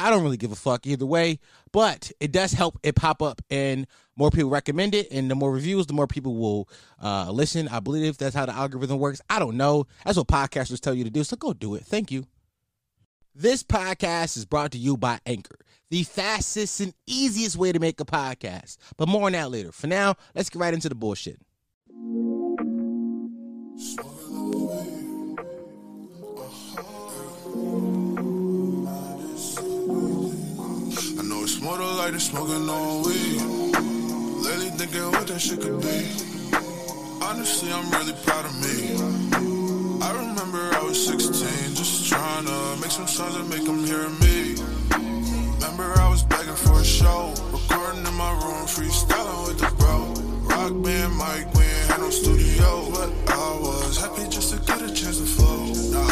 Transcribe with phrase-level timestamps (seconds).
[0.00, 1.38] I don't really give a fuck either way,
[1.72, 5.08] but it does help it pop up and more people recommend it.
[5.10, 6.68] And the more reviews, the more people will
[7.02, 7.68] uh, listen.
[7.68, 9.20] I believe that's how the algorithm works.
[9.28, 9.86] I don't know.
[10.04, 11.22] That's what podcasters tell you to do.
[11.22, 11.84] So go do it.
[11.84, 12.26] Thank you.
[13.34, 15.58] This podcast is brought to you by Anchor,
[15.90, 18.78] the fastest and easiest way to make a podcast.
[18.96, 19.70] But more on that later.
[19.70, 21.38] For now, let's get right into the bullshit.
[31.78, 33.40] It's light than smoking on weed.
[34.42, 36.10] Lately thinking what that shit could be.
[37.22, 38.96] Honestly, I'm really proud of me.
[40.02, 44.08] I remember I was 16, just trying to make some songs and make them hear
[44.24, 44.56] me.
[45.54, 50.14] Remember I was begging for a show, recording in my room, freestyling with the bro.
[50.50, 54.82] Rock band, mic, we ain't had no studio, but I was happy just to get
[54.82, 55.39] a chance to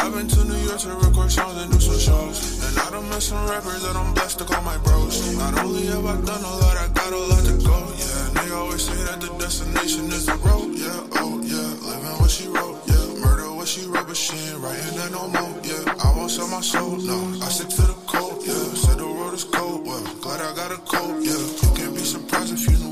[0.01, 3.09] I've been to New York to record songs and do some shows, and I don't
[3.09, 5.35] met some rappers that I'm blessed to call my bros.
[5.35, 7.77] Not only have I done a lot, I got a lot to go.
[7.99, 10.71] Yeah, and they always say that the destination is the road.
[10.75, 12.79] Yeah, oh yeah, living what she wrote.
[12.87, 15.53] Yeah, murder what she wrote, but she ain't writing that no more.
[15.67, 16.95] Yeah, I won't sell my soul.
[16.97, 18.39] No, I stick to the code.
[18.47, 19.85] Yeah, said the road is cold.
[19.85, 21.19] Well, glad I got a coat.
[21.21, 22.88] Yeah, you can't be surprised if you knew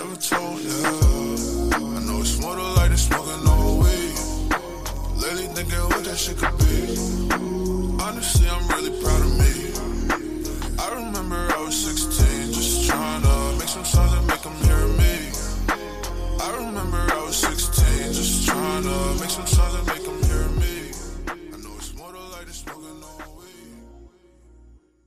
[0.00, 0.60] ever told.
[0.60, 4.16] Yeah, I know it's more to light than smoking no weed.
[5.20, 6.96] Lately thinking what that shit could be.
[8.02, 9.52] Honestly, I'm really proud of me.
[10.78, 14.88] I remember I was 16, just trying to make some songs and make them hear
[15.00, 15.32] me.
[16.40, 20.48] I remember I was 16, just trying to make some songs and make them hear
[20.62, 20.92] me.
[21.52, 23.84] I know it's more to light than smoking no weed.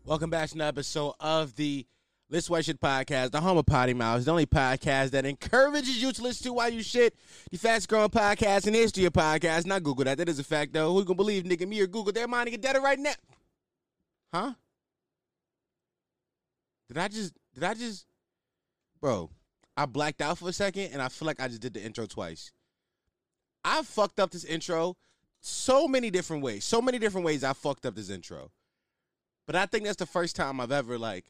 [0.06, 1.88] Welcome back to another episode of the
[2.30, 6.12] Let's White Shit podcast, the home of Potty Mouth, the only podcast that encourages you
[6.12, 7.16] to listen to while you shit,
[7.52, 9.66] the fast growing podcast in the history of podcasts.
[9.66, 10.18] Not Google that.
[10.18, 10.94] That is a fact, though.
[10.94, 12.12] Who gonna believe, nigga, me or Google?
[12.12, 13.14] They're mind to get dead right now.
[14.34, 14.54] Huh?
[16.88, 18.08] Did I just, did I just,
[19.00, 19.30] bro,
[19.78, 22.06] I blacked out for a second and I feel like I just did the intro
[22.06, 22.52] twice.
[23.64, 24.96] I fucked up this intro
[25.40, 26.66] so many different ways.
[26.66, 28.52] So many different ways I fucked up this intro.
[29.46, 31.26] But I think that's the first time I've ever like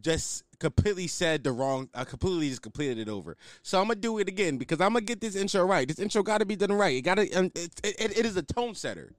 [0.00, 1.88] just completely said the wrong.
[1.94, 3.36] I completely just completed it over.
[3.62, 5.86] So I'm gonna do it again because I'm gonna get this intro right.
[5.86, 6.96] This intro got to be done right.
[6.96, 7.30] It got to.
[7.32, 9.12] Um, it, it, it is a tone setter.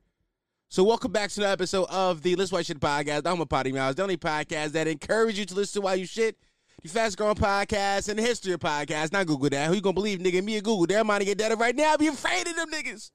[0.69, 3.23] So welcome back to the episode of the Let's White Shit podcast.
[3.25, 6.05] I'm a potty mouse, the only podcast that encourages you to listen to while you
[6.05, 6.37] shit.
[6.81, 9.11] The fast growing podcast in the history of podcasts.
[9.11, 9.67] Not Google that.
[9.67, 10.43] Who you gonna believe, nigga?
[10.43, 10.87] Me or Google.
[10.87, 11.97] They're going to get dead right now.
[11.97, 13.11] Be afraid of them niggas.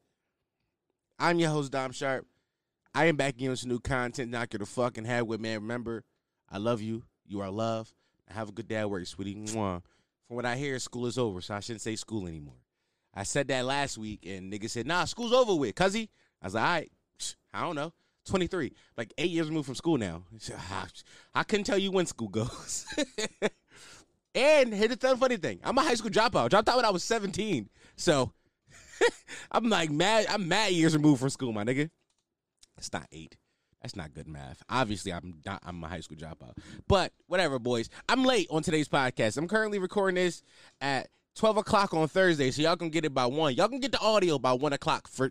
[1.19, 2.27] I'm your host, Dom Sharp.
[2.94, 4.31] I am back again with some new content.
[4.31, 5.62] Knock your the fucking head with man.
[5.62, 6.04] Remember,
[6.50, 7.03] I love you.
[7.29, 7.93] You are loved.
[8.29, 9.35] Have a good day at work, sweetie.
[9.35, 9.83] Mwah.
[10.27, 12.55] From what I hear, school is over, so I shouldn't say school anymore.
[13.15, 16.09] I said that last week, and nigga said, "Nah, school's over with, cuzzy."
[16.43, 16.93] I was like, "All right,
[17.55, 17.93] I don't know."
[18.27, 20.25] 23, like eight years removed from school now.
[20.53, 20.89] Ah,
[21.35, 22.85] I couldn't tell you when school goes.
[24.35, 26.51] and here's the funny thing: I'm a high school dropout.
[26.51, 28.33] Dropped out when I was 17, so
[29.51, 30.27] I'm like mad.
[30.29, 31.89] I'm mad years removed from school, my nigga.
[32.77, 33.37] It's not eight.
[33.83, 34.63] That's not good math.
[34.69, 35.63] Obviously, I'm not.
[35.65, 36.57] I'm a high school dropout.
[36.89, 37.89] But whatever, boys.
[38.09, 39.37] I'm late on today's podcast.
[39.37, 40.43] I'm currently recording this
[40.81, 43.55] at 12 o'clock on Thursday, so y'all can get it by one.
[43.55, 45.31] Y'all can get the audio by one o'clock for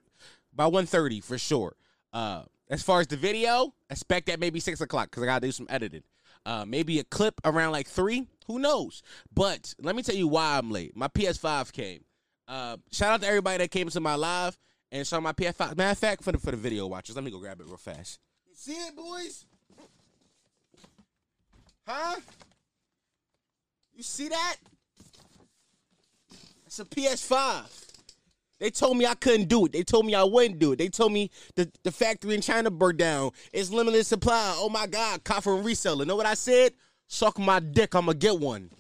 [0.54, 1.76] by 1.30 for sure.
[2.14, 5.52] Uh, as far as the video, expect that maybe six o'clock because I gotta do
[5.52, 6.04] some editing.
[6.46, 8.28] Uh, maybe a clip around like three.
[8.48, 9.02] Who knows?
[9.34, 10.96] But let me tell you why I'm late.
[10.96, 12.06] My PS5 came.
[12.48, 14.58] Uh, shout out to everybody that came to my live
[14.92, 15.76] and saw my PS5.
[15.76, 17.78] Matter of fact, for the for the video watchers, let me go grab it real
[17.78, 18.20] fast.
[18.56, 19.46] See it, boys?
[21.86, 22.16] Huh?
[23.94, 24.56] You see that?
[26.66, 27.86] It's a PS5.
[28.60, 29.74] They told me I couldn't do it.
[29.74, 30.78] They told me I wouldn't do it.
[30.78, 33.32] They told me the, the factory in China burned down.
[33.52, 34.56] It's limited supply.
[34.58, 36.08] Oh my God, cop from reseller.
[36.08, 36.74] Know what I said?
[37.08, 37.94] Suck my dick.
[37.94, 38.72] I'm going to get one.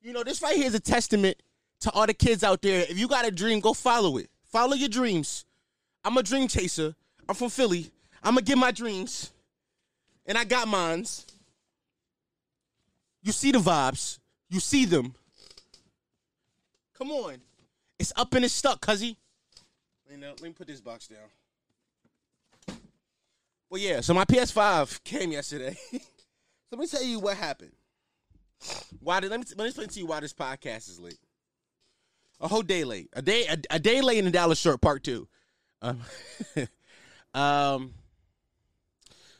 [0.00, 1.42] You know, this right here is a testament
[1.80, 2.86] to all the kids out there.
[2.88, 4.30] If you got a dream, go follow it.
[4.44, 5.44] Follow your dreams.
[6.04, 6.94] I'm a dream chaser.
[7.28, 7.90] I'm from Philly.
[8.22, 9.30] I'm going to get my dreams.
[10.26, 11.26] And I got mines.
[13.22, 14.18] You see the vibes.
[14.48, 15.14] You see them.
[16.96, 17.38] Come on.
[17.98, 19.16] It's up and it's stuck, cuzzy.
[20.20, 22.78] Let me put this box down.
[23.70, 25.76] Well, yeah, so my PS5 came yesterday.
[25.90, 25.98] so
[26.72, 27.72] let me tell you what happened.
[29.00, 31.18] Why did let me let me explain to you why this podcast is late.
[32.40, 33.08] A whole day late.
[33.14, 35.26] A day a, a day late in the Dallas short part two.
[35.80, 36.00] Um,
[37.34, 37.94] um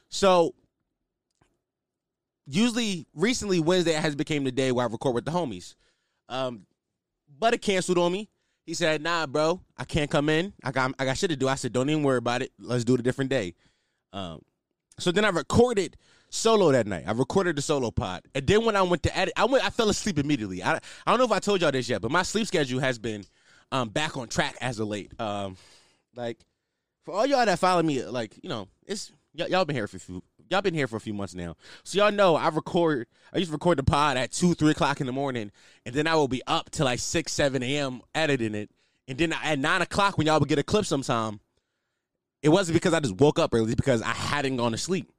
[0.09, 0.55] so
[2.47, 5.75] usually recently Wednesday has became the day where I record with the homies.
[6.29, 6.67] Um
[7.39, 8.29] but it canceled on me.
[8.65, 10.53] He said, "Nah, bro, I can't come in.
[10.63, 12.53] I got I got shit to do." I said, "Don't even worry about it.
[12.59, 13.55] Let's do it a different day."
[14.13, 14.41] Um,
[14.99, 15.97] so then I recorded
[16.31, 17.05] solo that night.
[17.07, 19.65] I recorded the solo pod, and then when I went to edit, I went.
[19.65, 20.63] I fell asleep immediately.
[20.63, 22.99] I I don't know if I told y'all this yet, but my sleep schedule has
[22.99, 23.25] been
[23.73, 25.13] um back on track as of late.
[25.21, 25.57] Um,
[26.15, 26.39] like
[27.05, 29.97] for all y'all that follow me, like you know, it's y- y'all been here for
[29.97, 33.07] a few, y'all been here for a few months now, so y'all know I record.
[33.33, 35.51] I used to record the pod at two, three o'clock in the morning,
[35.85, 38.03] and then I will be up till like six, seven a.m.
[38.15, 38.71] editing it,
[39.09, 41.41] and then at nine o'clock when y'all would get a clip sometime.
[42.43, 45.11] It wasn't because I just woke up early; because I hadn't gone to sleep.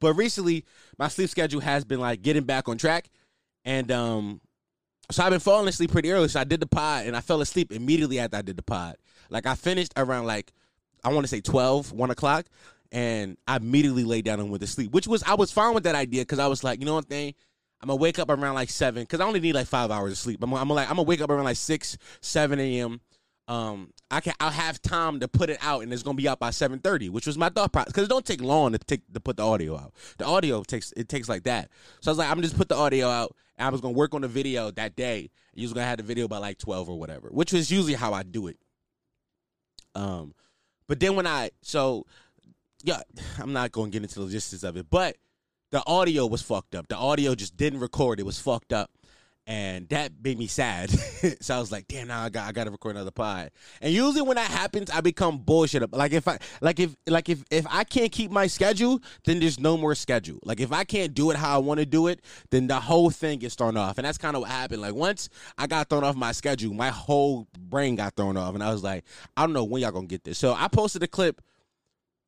[0.00, 0.64] But recently,
[0.98, 3.08] my sleep schedule has been like getting back on track,
[3.64, 4.40] and um,
[5.10, 6.28] so I've been falling asleep pretty early.
[6.28, 8.96] So I did the pod, and I fell asleep immediately after I did the pod.
[9.30, 10.52] Like I finished around like
[11.04, 12.46] I want to say 12, 1 o'clock,
[12.92, 14.92] and I immediately laid down and went to sleep.
[14.92, 17.06] Which was I was fine with that idea because I was like, you know what
[17.06, 17.34] thing.
[17.80, 20.18] I'm gonna wake up around like seven because I only need like five hours of
[20.18, 20.42] sleep.
[20.42, 23.00] I'm, I'm like I'm gonna wake up around like six, seven a.m.
[23.46, 26.40] Um, I can I'll have time to put it out and it's gonna be out
[26.40, 29.02] by seven thirty, which was my thought process because it don't take long to take
[29.12, 29.94] to put the audio out.
[30.18, 31.70] The audio takes it takes like that.
[32.00, 34.12] So I was like, I'm just put the audio out and I was gonna work
[34.12, 35.30] on the video that day.
[35.54, 38.12] You was gonna have the video by like twelve or whatever, which was usually how
[38.12, 38.58] I do it.
[39.94, 40.34] Um,
[40.88, 42.04] but then when I so
[42.82, 43.02] yeah,
[43.38, 45.16] I'm not gonna get into the logistics of it, but
[45.70, 46.88] the audio was fucked up.
[46.88, 48.18] The audio just didn't record.
[48.18, 48.90] It was fucked up.
[49.48, 50.90] And that made me sad.
[51.40, 53.50] so I was like, damn, now I got I gotta record another pod.
[53.80, 55.90] And usually when that happens, I become bullshit.
[55.90, 59.58] Like if I like if like if if I can't keep my schedule, then there's
[59.58, 60.38] no more schedule.
[60.44, 63.08] Like if I can't do it how I want to do it, then the whole
[63.08, 63.96] thing gets thrown off.
[63.96, 64.82] And that's kind of what happened.
[64.82, 68.52] Like once I got thrown off my schedule, my whole brain got thrown off.
[68.52, 70.36] And I was like, I don't know when y'all gonna get this.
[70.36, 71.40] So I posted a clip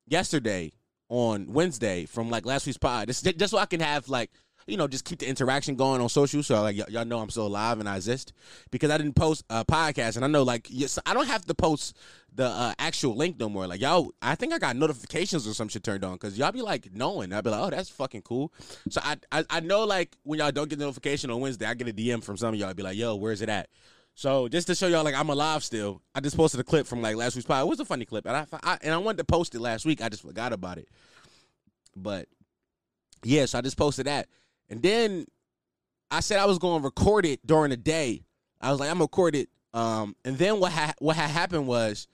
[0.06, 0.72] yesterday
[1.10, 3.08] on Wednesday from like last week's pod.
[3.08, 4.30] Just, just so I can have like
[4.70, 6.42] you know just keep the interaction going on social.
[6.42, 8.32] So like y- y'all know I'm still alive and I exist
[8.70, 11.54] because I didn't post a podcast and I know like yes, I don't have to
[11.54, 11.96] post
[12.32, 13.66] the uh, actual link no more.
[13.66, 16.62] Like y'all, I think I got notifications or some shit turned on because y'all be
[16.62, 17.32] like knowing.
[17.32, 18.52] I'd be like, oh, that's fucking cool.
[18.88, 21.74] So I, I I know like when y'all don't get the notification on Wednesday, I
[21.74, 22.68] get a DM from some of y'all.
[22.68, 23.68] I'll be like, yo, where's it at?
[24.14, 26.02] So just to show y'all, like I'm alive still.
[26.14, 27.64] I just posted a clip from like last week's pod.
[27.64, 29.84] It was a funny clip, and I, I and I wanted to post it last
[29.84, 30.02] week.
[30.02, 30.88] I just forgot about it.
[31.96, 32.28] But
[33.22, 34.28] yeah, so I just posted that,
[34.70, 35.26] and then
[36.10, 38.24] I said I was going to record it during the day.
[38.60, 39.48] I was like, I'm gonna record it.
[39.72, 42.08] Um, and then what ha- what had happened was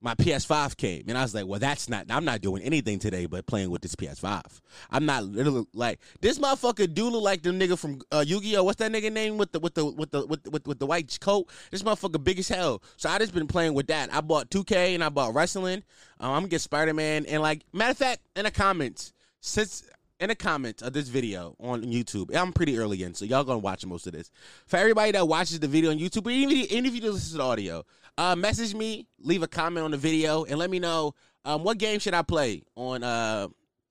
[0.00, 2.06] my PS5 came, and I was like, well, that's not.
[2.10, 4.60] I'm not doing anything today but playing with this PS5.
[4.90, 6.92] I'm not literally like this motherfucker.
[6.92, 8.64] Do look like the nigga from uh, Yu-Gi-Oh.
[8.64, 11.18] What's that nigga name with the with the with the with, with with the white
[11.20, 11.48] coat?
[11.70, 12.82] This motherfucker big as hell.
[12.96, 14.12] So I just been playing with that.
[14.12, 15.82] I bought 2K and I bought wrestling.
[16.18, 19.84] Um, I'm gonna get Spider Man and like matter of fact, in the comments since
[20.22, 22.34] in the comments of this video on YouTube.
[22.34, 24.30] I'm pretty early in, so y'all gonna watch most of this.
[24.66, 27.38] For everybody that watches the video on YouTube, or even, even if you just listen
[27.38, 27.84] to audio,
[28.16, 31.78] uh, message me, leave a comment on the video, and let me know um, what
[31.78, 33.48] game should I play on uh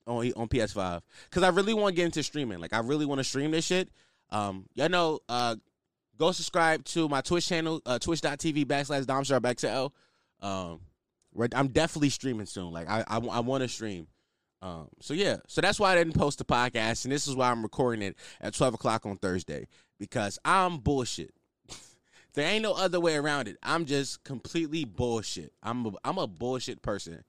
[0.07, 2.59] on on PS5 because I really want to get into streaming.
[2.59, 3.89] Like I really want to stream this shit.
[4.29, 5.57] Um, y'all know, uh,
[6.17, 9.91] go subscribe to my Twitch channel, uh, twitch.tv backslash domsharpxl.
[10.41, 10.79] Um,
[11.53, 12.71] I'm definitely streaming soon.
[12.71, 14.07] Like I I, I want to stream.
[14.61, 17.49] Um, so yeah, so that's why I didn't post the podcast, and this is why
[17.49, 19.67] I'm recording it at 12 o'clock on Thursday
[19.99, 21.33] because I'm bullshit.
[22.33, 23.57] there ain't no other way around it.
[23.63, 25.53] I'm just completely bullshit.
[25.63, 27.23] I'm a, I'm a bullshit person,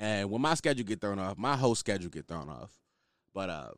[0.00, 2.72] and when my schedule get thrown off, my whole schedule get thrown off.
[3.32, 3.70] But uh,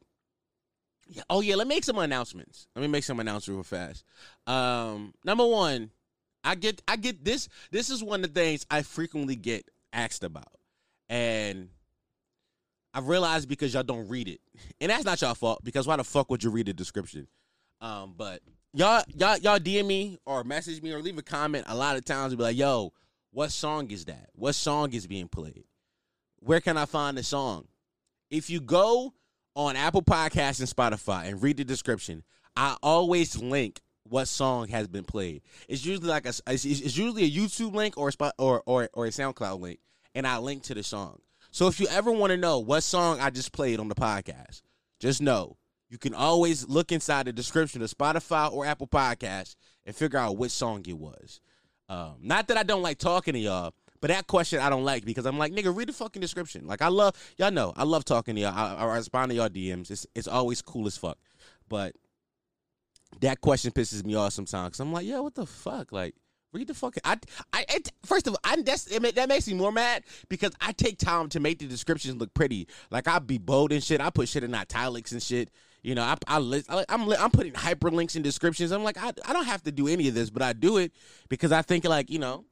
[1.06, 2.68] yeah, oh yeah, let me make some announcements.
[2.74, 4.04] Let me make some announcements real fast.
[4.46, 5.90] Um, number one,
[6.42, 7.48] I get I get this.
[7.70, 10.58] This is one of the things I frequently get asked about,
[11.10, 11.68] and
[12.94, 14.40] I realized because y'all don't read it,
[14.80, 15.62] and that's not y'all fault.
[15.64, 17.26] Because why the fuck would you read the description?
[17.80, 18.40] Um, but
[18.72, 21.66] y'all, y'all, y'all DM me or message me or leave a comment.
[21.68, 22.92] A lot of times, be like, "Yo,
[23.32, 24.30] what song is that?
[24.34, 25.64] What song is being played?
[26.38, 27.66] Where can I find the song?"
[28.30, 29.12] If you go
[29.56, 32.22] on Apple Podcasts and Spotify and read the description,
[32.56, 35.42] I always link what song has been played.
[35.68, 38.88] It's usually like a, it's, it's usually a YouTube link or a spot or or
[38.92, 39.80] or a SoundCloud link,
[40.14, 41.20] and I link to the song.
[41.54, 44.62] So if you ever want to know what song I just played on the podcast,
[44.98, 45.56] just know
[45.88, 49.54] you can always look inside the description of Spotify or Apple Podcasts
[49.86, 51.40] and figure out which song it was.
[51.88, 55.04] Um, not that I don't like talking to y'all, but that question I don't like
[55.04, 56.66] because I'm like, nigga, read the fucking description.
[56.66, 58.52] Like I love y'all know I love talking to y'all.
[58.52, 59.92] I, I respond to y'all DMs.
[59.92, 61.18] It's it's always cool as fuck.
[61.68, 61.94] But
[63.20, 64.80] that question pisses me off sometimes.
[64.80, 65.92] i I'm like, yo, what the fuck?
[65.92, 66.16] Like,
[66.54, 67.02] read the fucking.
[67.04, 67.18] I,
[67.52, 70.72] I, it, first of all, I, that's, it, that makes me more mad because I
[70.72, 72.68] take time to make the descriptions look pretty.
[72.90, 74.00] Like, I be bold and shit.
[74.00, 75.50] I put shit in italics and shit.
[75.82, 78.72] You know, I, I, I I'm, I'm putting hyperlinks in descriptions.
[78.72, 80.92] I'm like, I, I don't have to do any of this, but I do it
[81.28, 82.46] because I think like, you know,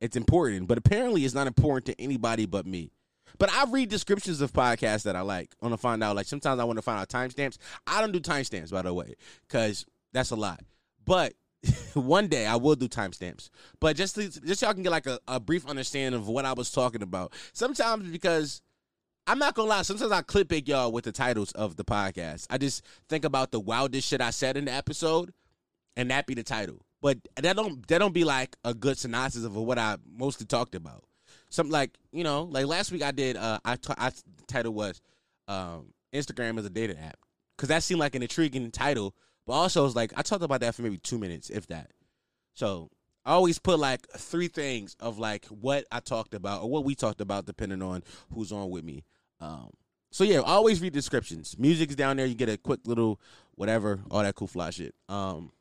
[0.00, 0.68] it's important.
[0.68, 2.92] But apparently, it's not important to anybody but me.
[3.38, 5.54] But I read descriptions of podcasts that I like.
[5.60, 6.16] I want to find out.
[6.16, 7.58] Like sometimes I want to find out timestamps.
[7.86, 9.14] I don't do timestamps, by the way,
[9.46, 10.60] because that's a lot.
[11.04, 11.34] But
[11.94, 13.50] one day I will do timestamps.
[13.80, 16.44] But just to, just so y'all can get like a, a brief understanding of what
[16.44, 17.32] I was talking about.
[17.52, 18.62] Sometimes because
[19.26, 22.46] I'm not gonna lie, sometimes I clip it y'all with the titles of the podcast.
[22.50, 25.32] I just think about the wildest shit I said in the episode,
[25.96, 26.84] and that be the title.
[27.00, 30.74] But that don't that don't be like a good synopsis of what I mostly talked
[30.74, 31.04] about.
[31.50, 33.36] Something like you know, like last week I did.
[33.36, 35.00] Uh, I, t- I the title was
[35.46, 37.18] um, Instagram is a dating app
[37.56, 39.14] because that seemed like an intriguing title
[39.46, 41.90] but also, it's like I talked about that for maybe two minutes, if that.
[42.54, 42.90] So
[43.24, 46.94] I always put like three things of like what I talked about or what we
[46.94, 49.04] talked about, depending on who's on with me.
[49.40, 49.70] Um,
[50.10, 51.56] so yeah, always read descriptions.
[51.58, 52.26] Music's down there.
[52.26, 53.20] You get a quick little
[53.54, 54.94] whatever, all that cool fly shit.
[55.08, 55.52] Um,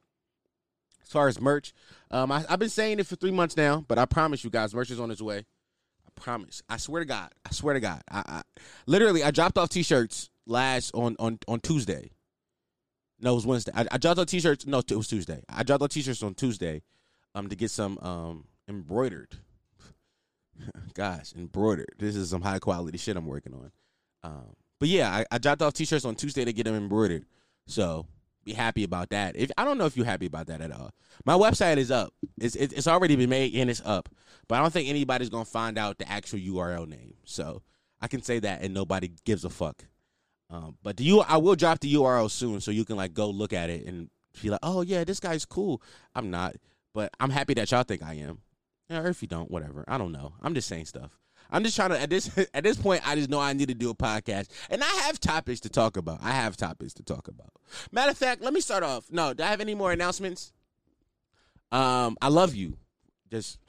[1.04, 1.74] as far as merch,
[2.10, 4.74] um, I, have been saying it for three months now, but I promise you guys,
[4.74, 5.40] merch is on its way.
[5.40, 6.62] I promise.
[6.70, 7.32] I swear to God.
[7.46, 8.02] I swear to God.
[8.10, 8.42] I, I
[8.86, 12.12] literally I dropped off t-shirts last on on on Tuesday.
[13.22, 13.72] No, it was Wednesday.
[13.76, 14.66] I, I dropped on t-shirts.
[14.66, 15.42] No, it was Tuesday.
[15.48, 16.82] I dropped on t-shirts on Tuesday,
[17.36, 19.38] um, to get some um embroidered.
[20.94, 21.94] Gosh, embroidered.
[21.98, 23.72] This is some high quality shit I'm working on.
[24.24, 27.26] Um, but yeah, I, I dropped off t-shirts on Tuesday to get them embroidered.
[27.68, 28.08] So
[28.44, 29.36] be happy about that.
[29.36, 30.92] If I don't know if you're happy about that at all.
[31.26, 32.14] My website is up.
[32.40, 34.10] It's it's already been made and it's up.
[34.48, 37.14] But I don't think anybody's gonna find out the actual URL name.
[37.24, 37.62] So
[38.02, 39.86] I can say that and nobody gives a fuck.
[40.52, 43.30] Um, but the U I will drop the URL soon so you can like go
[43.30, 44.10] look at it and
[44.42, 45.82] be like, oh yeah, this guy's cool.
[46.14, 46.56] I'm not,
[46.94, 48.40] but I'm happy that y'all think I am.
[48.90, 49.86] Yeah, or if you don't, whatever.
[49.88, 50.34] I don't know.
[50.42, 51.18] I'm just saying stuff.
[51.50, 53.08] I'm just trying to at this at this point.
[53.08, 55.96] I just know I need to do a podcast, and I have topics to talk
[55.96, 56.20] about.
[56.22, 57.52] I have topics to talk about.
[57.92, 59.06] Matter of fact, let me start off.
[59.10, 60.52] No, do I have any more announcements?
[61.72, 62.78] Um, I love you.
[63.30, 63.60] Just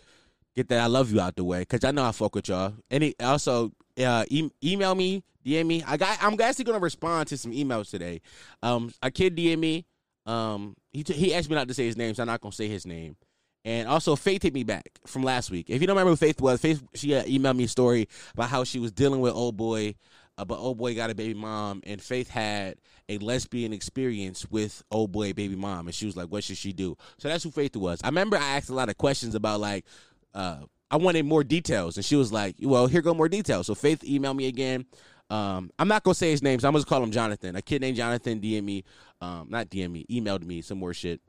[0.54, 2.74] get that I love you out the way because I know I fuck with y'all.
[2.90, 5.82] Any also uh, e- email me DM me.
[5.86, 6.18] I got.
[6.22, 8.20] I'm actually gonna respond to some emails today.
[8.62, 9.86] Um, a kid DM me.
[10.24, 12.52] Um, he t- he asked me not to say his name, so I'm not gonna
[12.52, 13.16] say his name.
[13.64, 15.70] And also, Faith hit me back from last week.
[15.70, 18.48] If you don't remember who Faith was, Faith she uh, emailed me a story about
[18.48, 19.94] how she was dealing with old boy,
[20.38, 22.76] uh, but old boy got a baby mom, and Faith had
[23.08, 26.72] a lesbian experience with old boy baby mom, and she was like, "What should she
[26.72, 28.00] do?" So that's who Faith was.
[28.02, 29.84] I remember I asked a lot of questions about like,
[30.34, 30.58] uh,
[30.90, 34.02] I wanted more details, and she was like, "Well, here go more details." So Faith
[34.02, 34.86] emailed me again.
[35.30, 37.56] Um, I'm not gonna say his name, so I'm gonna call him Jonathan.
[37.56, 38.84] A kid named Jonathan DM me,
[39.20, 41.20] um, not DM me, emailed me some more shit.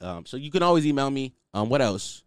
[0.00, 1.32] Um, so you can always email me.
[1.54, 2.22] Um, what else?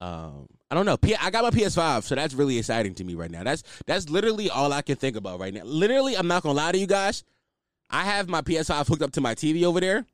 [0.00, 0.96] Um, I don't know.
[0.96, 3.44] P- I got my PS5, so that's really exciting to me right now.
[3.44, 5.62] That's that's literally all I can think about right now.
[5.64, 7.24] Literally, I'm not gonna lie to you guys.
[7.90, 10.04] I have my PS5 hooked up to my TV over there,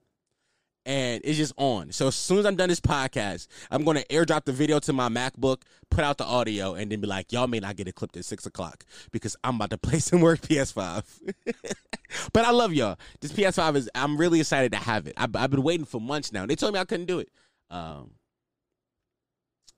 [0.87, 1.93] and it's just on.
[1.93, 4.93] So as soon as I'm done this podcast, I'm going to airdrop the video to
[4.93, 7.95] my MacBook, put out the audio, and then be like, y'all may not get it
[7.95, 11.05] clipped at six o'clock because I'm about to play some more PS5.
[12.33, 12.99] but I love y'all.
[13.21, 15.15] This PS5 is, I'm really excited to have it.
[15.17, 16.47] I've, I've, been waiting for months now.
[16.47, 17.29] They told me I couldn't do it.
[17.71, 18.13] Um,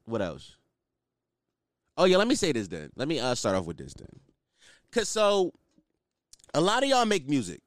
[0.07, 0.57] what else?
[1.97, 2.91] Oh yeah, let me say this then.
[2.97, 4.09] Let me uh, start off with this then.
[4.93, 5.53] Cause so,
[6.55, 7.61] a lot of y'all make music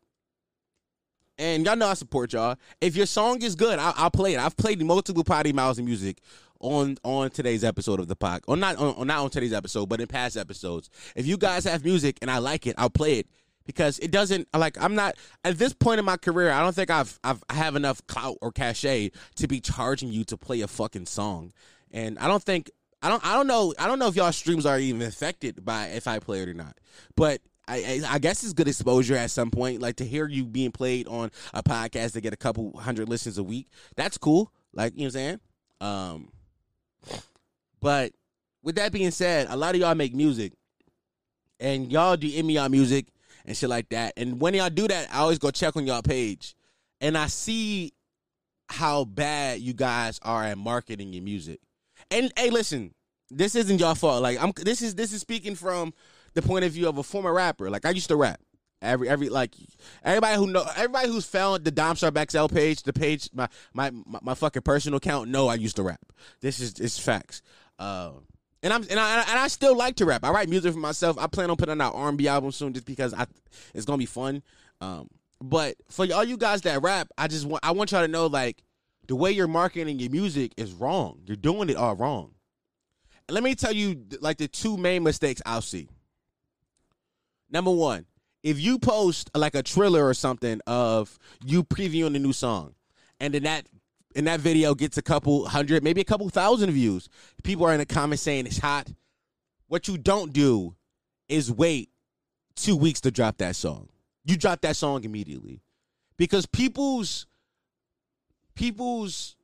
[1.39, 2.57] and y'all know I support y'all.
[2.81, 4.39] If your song is good, I'll, I'll play it.
[4.39, 6.19] I've played multiple potty mouths of music
[6.59, 10.01] on on today's episode of the pod, or not on not on today's episode, but
[10.01, 10.89] in past episodes.
[11.15, 13.27] If you guys have music and I like it, I'll play it
[13.65, 15.15] because it doesn't like I'm not
[15.45, 16.51] at this point in my career.
[16.51, 20.23] I don't think I've I've I have enough clout or cachet to be charging you
[20.25, 21.53] to play a fucking song,
[21.91, 22.69] and I don't think
[23.01, 25.87] I don't I don't know I don't know if y'all streams are even affected by
[25.87, 26.77] if I play it or not,
[27.15, 29.81] but I, I, guess it's good exposure at some point.
[29.81, 33.37] Like to hear you being played on a podcast to get a couple hundred listens
[33.37, 33.67] a week.
[33.95, 34.51] That's cool.
[34.73, 35.39] Like you know what I'm saying.
[35.81, 36.31] Um,
[37.79, 38.11] but
[38.63, 40.53] with that being said, a lot of y'all make music,
[41.59, 43.07] and y'all do me y'all music
[43.45, 44.13] and shit like that.
[44.17, 46.55] And when y'all do that, I always go check on y'all page,
[47.01, 47.93] and I see
[48.67, 51.59] how bad you guys are at marketing your music.
[52.11, 52.93] And hey, listen,
[53.29, 54.21] this isn't your fault.
[54.21, 55.93] Like I'm this is this is speaking from
[56.33, 57.69] the point of view of a former rapper.
[57.69, 58.39] Like I used to rap.
[58.81, 59.53] Every every like
[60.03, 63.91] everybody who know everybody who's found the Dom Sharp XL page, the page my, my
[63.91, 65.29] my my fucking personal account.
[65.29, 65.99] know I used to rap.
[66.39, 67.41] This is it's facts.
[67.77, 68.11] Uh,
[68.63, 70.23] and I'm and I and I still like to rap.
[70.23, 71.17] I write music for myself.
[71.17, 73.25] I plan on putting out R&B album soon, just because I
[73.73, 74.43] it's gonna be fun.
[74.79, 75.09] Um,
[75.41, 78.27] but for all you guys that rap, I just want I want y'all to know
[78.27, 78.63] like
[79.07, 81.19] the way you're marketing your music is wrong.
[81.25, 82.31] You're doing it all wrong.
[83.27, 85.89] And let me tell you like the two main mistakes I'll see.
[87.49, 88.05] Number one,
[88.43, 92.75] if you post like a trailer or something of you previewing a new song,
[93.19, 93.67] and then that
[94.15, 97.09] in that video gets a couple hundred, maybe a couple thousand views,
[97.43, 98.87] people are in the comments saying it's hot.
[99.67, 100.75] What you don't do
[101.27, 101.89] is wait
[102.55, 103.89] two weeks to drop that song.
[104.25, 105.61] You drop that song immediately
[106.17, 107.25] because people's
[108.55, 109.35] people's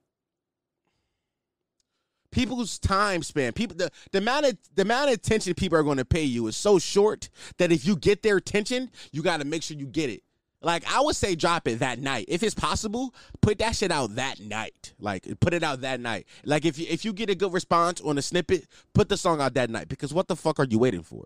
[2.36, 3.54] people's time span.
[3.54, 6.46] People the, the amount of the amount of attention people are going to pay you
[6.48, 9.88] is so short that if you get their attention you got to make sure you
[9.88, 10.22] get it.
[10.62, 12.26] Like i would say drop it that night.
[12.28, 14.94] If it's possible put that shit out that night.
[15.00, 16.28] Like put it out that night.
[16.44, 19.40] Like if you if you get a good response on a snippet put the song
[19.40, 19.88] out that night.
[19.88, 21.26] Because what the fuck are you waiting for?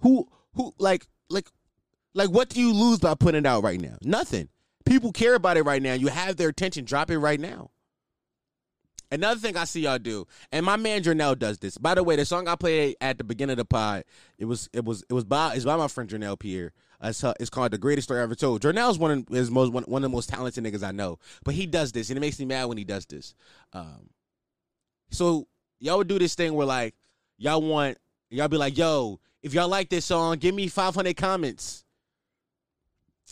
[0.00, 1.48] Who who like like
[2.14, 3.98] like what do you lose by putting it out right now?
[4.02, 4.48] Nothing.
[4.86, 5.92] People care about it right now.
[5.92, 6.86] You have their attention.
[6.86, 7.70] Drop it right now
[9.12, 11.76] Another thing I see y'all do, and my man Janelle does this.
[11.76, 14.04] By the way, the song I played at the beginning of the pod,
[14.38, 16.72] it was it was it was by it's by my friend Janelle Pierre.
[17.02, 18.62] It's, it's called the greatest story I ever told.
[18.62, 21.54] Janelle's one of his most one, one of the most talented niggas I know, but
[21.54, 23.34] he does this, and it makes me mad when he does this.
[23.72, 24.10] Um,
[25.10, 25.48] so
[25.80, 26.94] y'all would do this thing where like
[27.36, 27.98] y'all want
[28.30, 31.84] y'all be like, yo, if y'all like this song, give me 500 comments.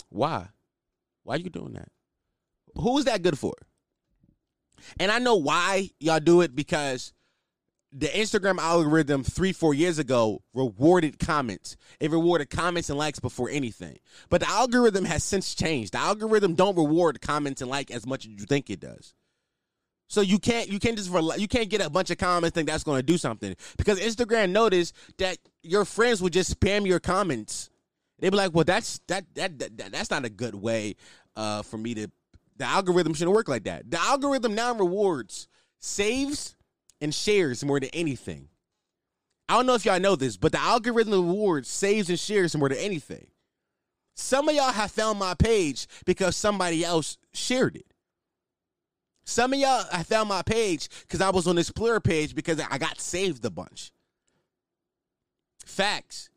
[0.08, 0.48] Why?
[1.22, 1.90] Why are you doing that?
[2.76, 3.54] Who is that good for?
[4.98, 7.12] And I know why y'all do it because
[7.92, 11.76] the Instagram algorithm three, four years ago rewarded comments.
[12.00, 13.98] It rewarded comments and likes before anything.
[14.28, 15.94] But the algorithm has since changed.
[15.94, 19.14] The algorithm don't reward comments and like as much as you think it does.
[20.08, 22.84] So you can't you can't just you can't get a bunch of comments think that's
[22.84, 27.68] going to do something because Instagram noticed that your friends would just spam your comments.
[28.18, 30.96] They'd be like, "Well, that's that that, that that's not a good way
[31.36, 32.08] uh, for me to
[32.58, 33.90] the algorithm shouldn't work like that.
[33.90, 36.56] The algorithm now rewards saves
[37.00, 38.48] and shares more than anything.
[39.48, 42.68] I don't know if y'all know this, but the algorithm rewards saves and shares more
[42.68, 43.28] than anything.
[44.14, 47.86] Some of y'all have found my page because somebody else shared it.
[49.24, 52.60] Some of y'all I found my page because I was on this Explorer page because
[52.60, 53.92] I got saved a bunch.
[55.64, 56.30] Facts.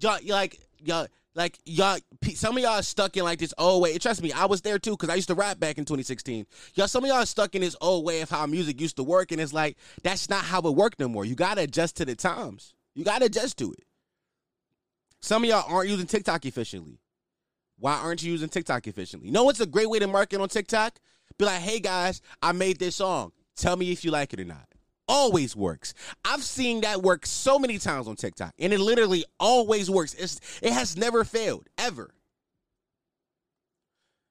[0.00, 1.98] Y'all like y'all like y'all,
[2.34, 3.96] some of y'all are stuck in like this old way.
[3.98, 6.44] Trust me, I was there too because I used to rap back in 2016.
[6.74, 9.04] Y'all, some of y'all are stuck in this old way of how music used to
[9.04, 11.24] work, and it's like that's not how it worked no more.
[11.24, 12.74] You gotta adjust to the times.
[12.96, 13.84] You gotta adjust to it.
[15.22, 16.98] Some of y'all aren't using TikTok efficiently.
[17.78, 19.28] Why aren't you using TikTok efficiently?
[19.28, 20.98] You know what's a great way to market on TikTok?
[21.38, 23.30] Be like, hey guys, I made this song.
[23.56, 24.67] Tell me if you like it or not
[25.08, 25.94] always works.
[26.24, 30.14] I've seen that work so many times on TikTok, and it literally always works.
[30.14, 32.14] It's, it has never failed, ever.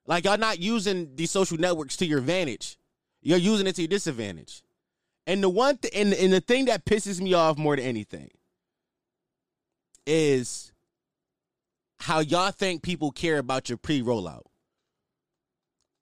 [0.05, 2.77] Like, y'all not using these social networks to your advantage,
[3.21, 4.63] you're using it to your disadvantage.
[5.25, 8.29] And the one th- and, and the thing that pisses me off more than anything
[10.05, 10.71] is
[11.99, 14.43] how y'all think people care about your pre rollout.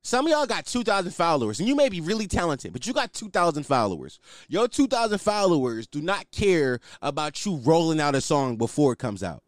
[0.05, 3.11] Some of y'all got 2,000 followers, and you may be really talented, but you got
[3.11, 4.19] 2,000 followers.
[4.47, 9.23] Your 2,000 followers do not care about you rolling out a song before it comes
[9.23, 9.41] out.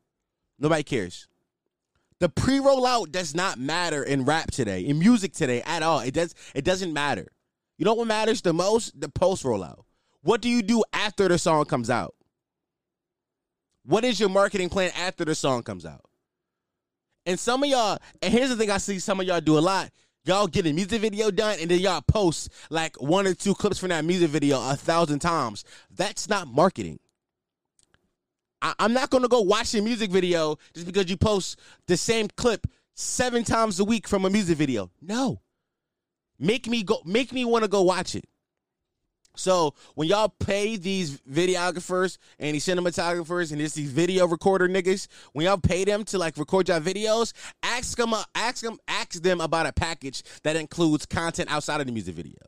[0.57, 1.27] Nobody cares.
[2.19, 5.99] The pre-rollout does not matter in rap today, in music today at all.
[5.99, 6.33] It does.
[6.55, 7.27] It doesn't matter.
[7.77, 8.99] You know what matters the most?
[8.99, 9.83] The post rollout.
[10.23, 12.15] What do you do after the song comes out?
[13.85, 16.01] What is your marketing plan after the song comes out?
[17.27, 19.59] And some of y'all, and here's the thing I see some of y'all do a
[19.59, 19.91] lot
[20.27, 23.79] y'all get a music video done and then y'all post like one or two clips
[23.79, 25.63] from that music video a thousand times.
[25.89, 26.99] That's not marketing.
[28.61, 32.27] I- am not gonna go watch a music video just because you post the same
[32.35, 34.91] clip seven times a week from a music video.
[35.01, 35.41] No.
[36.39, 38.25] Make me go make me want to go watch it.
[39.37, 45.07] So when y'all pay these videographers and these cinematographers and just these video recorder niggas,
[45.33, 49.41] when y'all pay them to like record y'all videos, ask them, ask them, ask them
[49.41, 52.39] about a package that includes content outside of the music video,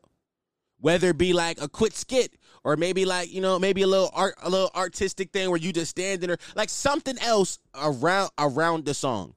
[0.78, 4.10] whether it be like a quick skit or maybe like you know maybe a little
[4.12, 8.84] art, a little artistic thing where you just stand there, like something else around around
[8.84, 9.34] the song,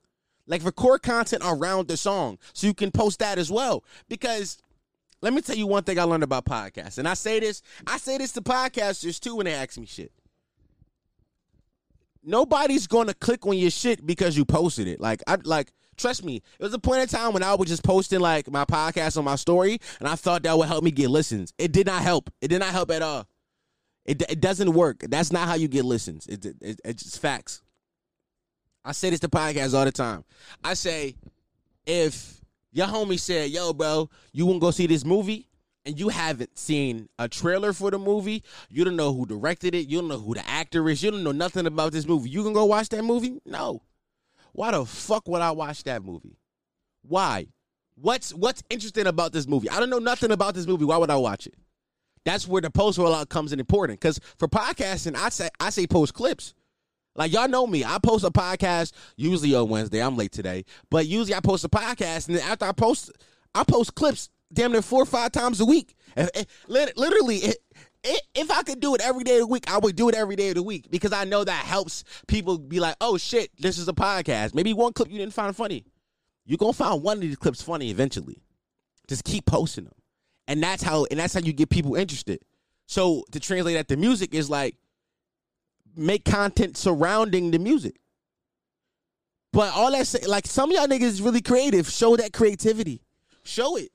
[0.47, 3.83] like record content around the song so you can post that as well.
[4.09, 4.57] Because
[5.23, 6.99] let me tell you one thing I learned about podcasts.
[6.99, 10.11] And I say this, I say this to podcasters too when they ask me shit.
[12.23, 14.99] nobody's gonna click on your shit because you posted it.
[14.99, 17.83] Like I like trust me, it was a point in time when I was just
[17.83, 21.09] posting like my podcast on my story, and I thought that would help me get
[21.09, 21.53] listens.
[21.57, 22.29] It did not help.
[22.41, 23.27] It did not help at all.
[24.05, 25.05] It it doesn't work.
[25.09, 26.27] That's not how you get listens.
[26.27, 27.61] It, it, it it's just facts.
[28.85, 30.25] I say this to podcasts all the time.
[30.63, 31.15] I say
[31.85, 32.41] if
[32.73, 35.47] your homie said, "Yo, bro, you want to go see this movie?"
[35.85, 39.87] and you haven't seen a trailer for the movie, you don't know who directed it,
[39.87, 42.29] you don't know who the actor is, you don't know nothing about this movie.
[42.29, 43.41] You can go watch that movie?
[43.45, 43.81] No.
[44.53, 46.37] Why the fuck would I watch that movie?
[47.01, 47.47] Why?
[47.95, 49.69] What's what's interesting about this movie?
[49.69, 50.85] I don't know nothing about this movie.
[50.85, 51.55] Why would I watch it?
[52.25, 53.99] That's where the post rollout comes in important.
[53.99, 56.53] Because for podcasting, I say I say post clips.
[57.15, 60.01] Like y'all know me, I post a podcast usually on Wednesday.
[60.01, 63.11] I'm late today, but usually I post a podcast, and after I post,
[63.53, 65.95] I post clips damn near four or five times a week.
[66.67, 67.53] Literally,
[68.03, 70.35] if I could do it every day of the week, I would do it every
[70.35, 73.77] day of the week because I know that helps people be like, "Oh shit, this
[73.77, 75.85] is a podcast." Maybe one clip you didn't find funny,
[76.45, 78.41] you're gonna find one of these clips funny eventually.
[79.07, 79.93] Just keep posting them,
[80.47, 82.41] and that's how and that's how you get people interested.
[82.87, 84.77] So to translate that to music is like
[85.95, 87.95] make content surrounding the music.
[89.51, 91.87] But all that like some of y'all niggas is really creative.
[91.87, 93.03] Show that creativity.
[93.43, 93.91] Show it.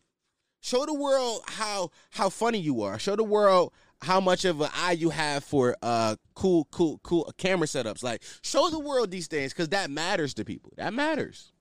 [0.61, 2.99] Show the world how how funny you are.
[2.99, 7.33] Show the world how much of an eye you have for uh cool, cool, cool
[7.39, 8.05] camera setups.
[8.05, 10.73] Like show the world these things because that matters to people.
[10.77, 11.53] That matters.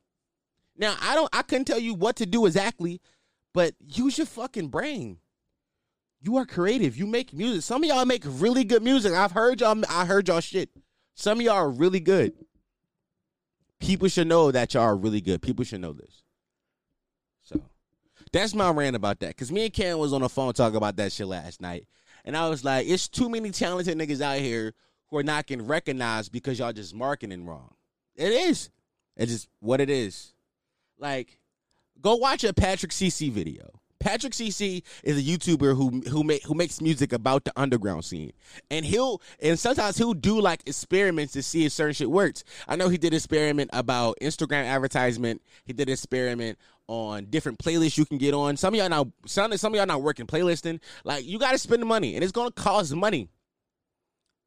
[0.77, 3.01] Now I don't I couldn't tell you what to do exactly,
[3.53, 5.17] but use your fucking brain.
[6.21, 6.97] You are creative.
[6.97, 7.63] You make music.
[7.63, 9.13] Some of y'all make really good music.
[9.13, 9.81] I've heard y'all.
[9.89, 10.69] I heard y'all shit.
[11.13, 12.33] Some of y'all are really good.
[13.79, 15.41] People should know that y'all are really good.
[15.41, 16.23] People should know this.
[17.43, 17.61] So
[18.31, 19.37] that's my rant about that.
[19.37, 21.87] Cause me and Ken was on the phone talking about that shit last night.
[22.25, 24.73] And I was like, it's too many talented niggas out here
[25.09, 27.73] who are not getting recognized because y'all just marketing wrong.
[28.15, 28.69] It is.
[29.15, 30.33] It's just what it is.
[30.99, 31.39] Like,
[32.01, 33.79] go watch a Patrick CC video.
[33.99, 38.31] Patrick CC is a YouTuber who who make who makes music about the underground scene,
[38.69, 42.43] and he'll and sometimes he'll do like experiments to see if certain shit works.
[42.67, 45.41] I know he did experiment about Instagram advertisement.
[45.65, 46.57] He did an experiment
[46.87, 48.55] on different playlists you can get on.
[48.57, 50.79] Some of y'all now some some of y'all not working playlisting.
[51.03, 53.29] Like you got to spend the money, and it's gonna cost money.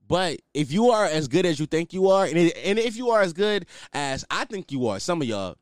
[0.07, 3.11] But if you are as good as you think you are, and and if you
[3.11, 5.57] are as good as I think you are, some of y'all,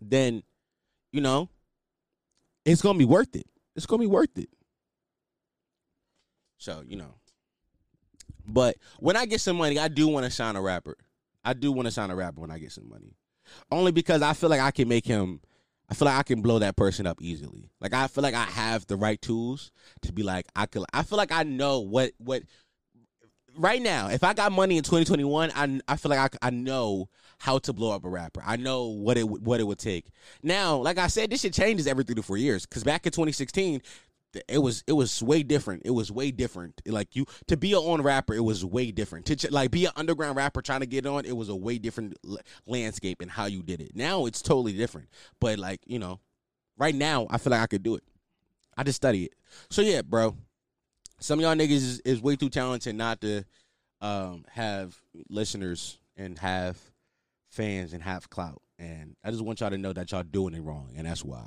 [0.00, 0.42] then
[1.12, 1.48] you know
[2.64, 3.46] it's gonna be worth it.
[3.76, 4.48] It's gonna be worth it.
[6.58, 7.14] So you know,
[8.46, 10.96] but when I get some money, I do want to sign a rapper.
[11.44, 13.16] I do want to sign a rapper when I get some money,
[13.70, 15.40] only because I feel like I can make him.
[15.90, 17.70] I feel like I can blow that person up easily.
[17.80, 19.72] Like I feel like I have the right tools
[20.02, 20.84] to be like I could.
[20.92, 22.42] I feel like I know what what.
[23.54, 27.10] Right now, if I got money in 2021, I I feel like I, I know
[27.42, 28.40] how to blow up a rapper.
[28.46, 30.06] I know what it what it would take.
[30.44, 32.64] Now, like I said, this shit changes every three to four years.
[32.66, 33.82] Because back in 2016,
[34.46, 35.82] it was it was way different.
[35.84, 36.80] It was way different.
[36.86, 39.26] Like you to be an on rapper, it was way different.
[39.26, 42.16] To like be an underground rapper trying to get on, it was a way different
[42.64, 43.96] landscape and how you did it.
[43.96, 45.08] Now it's totally different.
[45.40, 46.20] But like you know,
[46.78, 48.04] right now I feel like I could do it.
[48.76, 49.34] I just study it.
[49.68, 50.36] So yeah, bro.
[51.18, 53.44] Some y'all niggas is, is way too talented not to
[54.00, 54.96] um, have
[55.28, 56.78] listeners and have
[57.52, 58.62] fans and have clout.
[58.78, 61.46] And I just want y'all to know that y'all doing it wrong, and that's why.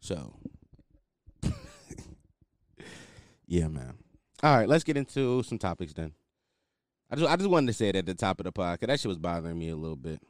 [0.00, 0.34] So,
[3.46, 3.94] yeah, man.
[4.42, 6.12] All right, let's get into some topics then.
[7.10, 8.88] I just I just wanted to say it at the top of the podcast.
[8.88, 10.20] That shit was bothering me a little bit.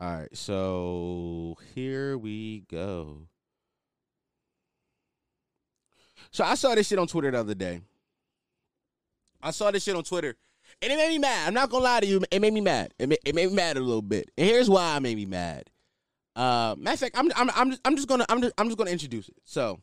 [0.00, 3.28] All right, so here we go.
[6.30, 7.82] So I saw this shit on Twitter the other day.
[9.44, 10.34] I saw this shit on Twitter,
[10.80, 11.46] and it made me mad.
[11.46, 12.94] I'm not gonna lie to you, it made me mad.
[12.98, 14.30] It made, it made me mad a little bit.
[14.36, 15.70] And here's why I made me mad.
[16.34, 18.78] Uh, matter of fact, I'm I'm I'm just, I'm just gonna I'm just, I'm just
[18.78, 19.36] gonna introduce it.
[19.44, 19.80] So,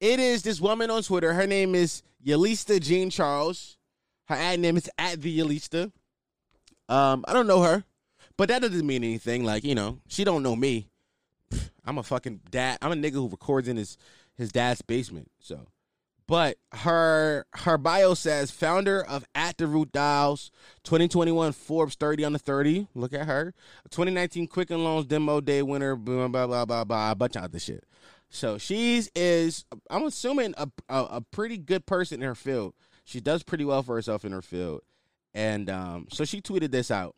[0.00, 1.34] it is this woman on Twitter.
[1.34, 3.76] Her name is Yelitsa Jean Charles.
[4.28, 5.92] Her ad name is at the Yelitsa.
[6.88, 7.84] Um, I don't know her,
[8.36, 9.44] but that doesn't mean anything.
[9.44, 10.88] Like you know, she don't know me.
[11.84, 12.78] I'm a fucking dad.
[12.82, 13.98] I'm a nigga who records in his
[14.34, 15.30] his dad's basement.
[15.38, 15.66] So
[16.28, 20.50] but her her bio says founder of Healthy Roots Dolls,
[20.84, 22.88] 2021 Forbes 30 on the 30.
[22.94, 23.54] Look at her.
[23.90, 25.94] 2019 Quicken Loans Demo Day winner.
[25.94, 27.10] Blah blah blah blah blah.
[27.12, 27.84] A bunch of other shit.
[28.28, 32.74] So she's is I'm assuming a, a, a pretty good person in her field.
[33.04, 34.82] She does pretty well for herself in her field,
[35.32, 37.14] and um, so she tweeted this out.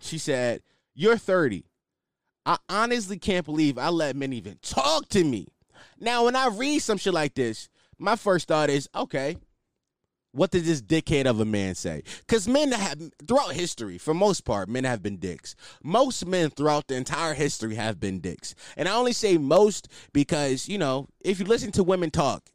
[0.00, 0.62] She said,
[0.94, 1.64] "You're 30.
[2.44, 5.46] I honestly can't believe I let men even talk to me."
[6.00, 7.68] Now, when I read some shit like this,
[7.98, 9.36] my first thought is, okay,
[10.32, 12.02] what did this dickhead of a man say?
[12.20, 15.56] Because men have, throughout history, for most part, men have been dicks.
[15.82, 18.54] Most men throughout the entire history have been dicks.
[18.76, 22.50] And I only say most because, you know, if you listen to women talk,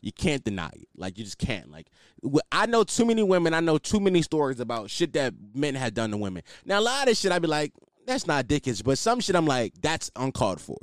[0.00, 0.88] you can't deny it.
[0.96, 1.70] Like, you just can't.
[1.70, 1.88] Like,
[2.50, 5.94] I know too many women, I know too many stories about shit that men have
[5.94, 6.42] done to women.
[6.64, 7.72] Now, a lot of shit, I'd be like,
[8.06, 10.78] that's not dickish, but some shit I'm like, that's uncalled for.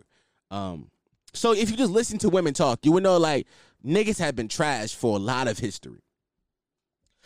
[0.51, 0.91] Um,
[1.33, 3.47] so if you just listen to women talk, you would know like
[3.85, 6.01] niggas have been trashed for a lot of history.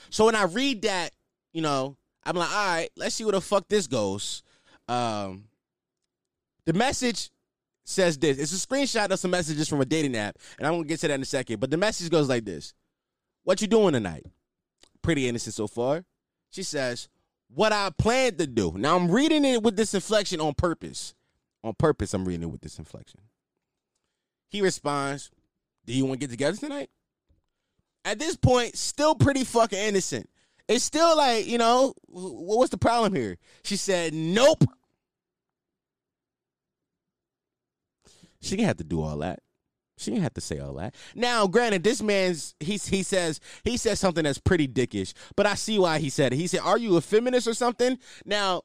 [0.10, 1.12] So when I read that,
[1.54, 4.44] you know, I'm like, all right, let's see where the fuck this goes.
[4.88, 5.46] Um,
[6.66, 7.32] the message
[7.84, 8.38] says this.
[8.38, 11.08] It's a screenshot of some messages from a dating app, and I'm gonna get to
[11.08, 11.60] that in a second.
[11.60, 12.74] But the message goes like this:
[13.44, 14.26] What you doing tonight?
[15.02, 16.06] Pretty innocent so far.
[16.52, 17.08] She says,
[17.54, 21.16] "What I plan to do." Now I'm reading it with this inflection on purpose.
[21.64, 23.22] On purpose, I'm reading it with this inflection.
[24.50, 25.30] He responds,
[25.90, 26.90] "Do you want to get together tonight?"
[28.06, 30.30] at this point, still pretty fucking innocent.
[30.68, 33.38] It's still like, you know, what's the problem here?
[33.64, 34.64] She said, nope.
[38.42, 39.40] She didn't have to do all that.
[39.98, 40.96] She didn't have to say all that.
[41.14, 45.56] Now, granted, this man's he he says he says something that's pretty dickish, but I
[45.56, 46.38] see why he said it.
[46.38, 48.62] He said, "Are you a feminist or something?" Now,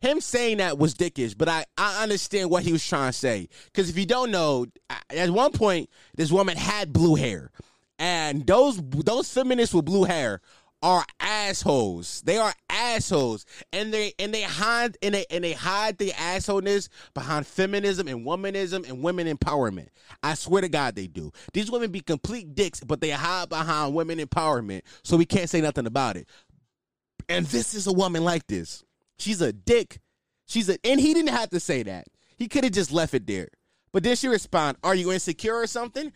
[0.00, 3.48] him saying that was dickish, but I, I understand what he was trying to say.
[3.66, 4.66] Because if you don't know,
[5.10, 7.50] at one point, this woman had blue hair.
[7.98, 10.40] And those those feminists with blue hair
[10.82, 12.22] are assholes.
[12.22, 16.88] They are assholes, and they and they hide and they and they hide the assholeness
[17.12, 19.88] behind feminism and womanism and women empowerment.
[20.22, 21.30] I swear to God, they do.
[21.52, 25.60] These women be complete dicks, but they hide behind women empowerment, so we can't say
[25.60, 26.26] nothing about it.
[27.28, 28.82] And this is a woman like this.
[29.20, 30.00] She's a dick.
[30.46, 32.06] She's a and he didn't have to say that.
[32.36, 33.48] He could have just left it there.
[33.92, 36.12] But then she respond, "Are you insecure or something?"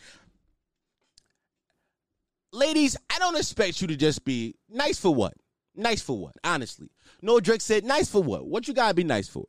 [2.52, 5.34] Ladies, I don't expect you to just be nice for what?
[5.74, 6.36] Nice for what?
[6.44, 6.88] Honestly.
[7.20, 8.46] No Drake said, nice for what?
[8.46, 9.44] What you gotta be nice for?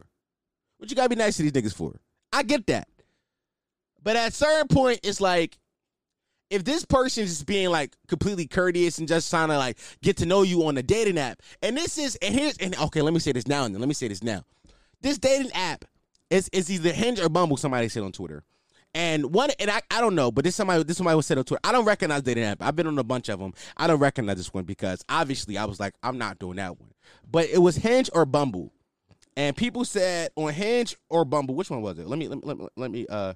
[0.77, 1.99] What you gotta be nice to these niggas for?
[2.33, 2.87] I get that.
[4.01, 5.59] But at certain point, it's like,
[6.49, 10.25] if this person is being like completely courteous and just trying to like get to
[10.25, 13.19] know you on a dating app, and this is and here's and okay, let me
[13.19, 13.81] say this now and then.
[13.81, 14.43] Let me say this now.
[15.01, 15.85] This dating app
[16.29, 17.57] is is either Hinge or Bumble.
[17.57, 18.43] Somebody said on Twitter.
[18.93, 21.43] And one, and I, I don't know, but this somebody, this somebody was said on
[21.43, 21.59] Twitter.
[21.65, 22.61] I don't recognize dating app.
[22.61, 23.53] I've been on a bunch of them.
[23.75, 26.91] I don't recognize this one because obviously I was like, I'm not doing that one.
[27.29, 28.71] But it was Hinge or Bumble,
[29.35, 32.07] and people said on Hinge or Bumble, which one was it?
[32.07, 33.33] Let me, let me, let me, let me uh,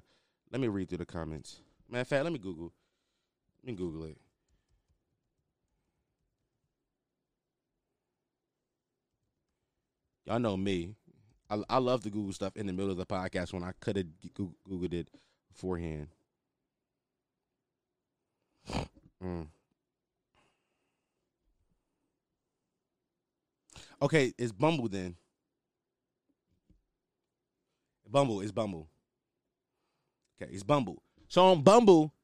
[0.50, 1.60] let me read through the comments.
[1.90, 2.72] Matter of fact, let me Google.
[3.62, 4.18] Let me Google it.
[10.24, 10.94] Y'all know me.
[11.50, 13.96] I, I love to Google stuff in the middle of the podcast when I could
[13.96, 15.08] have Googled it
[15.52, 16.08] beforehand.
[19.22, 19.48] Mm.
[24.00, 25.16] Okay, it's Bumble then.
[28.08, 28.88] Bumble is Bumble.
[30.40, 31.02] Okay, it's Bumble.
[31.28, 32.14] So on Bumble,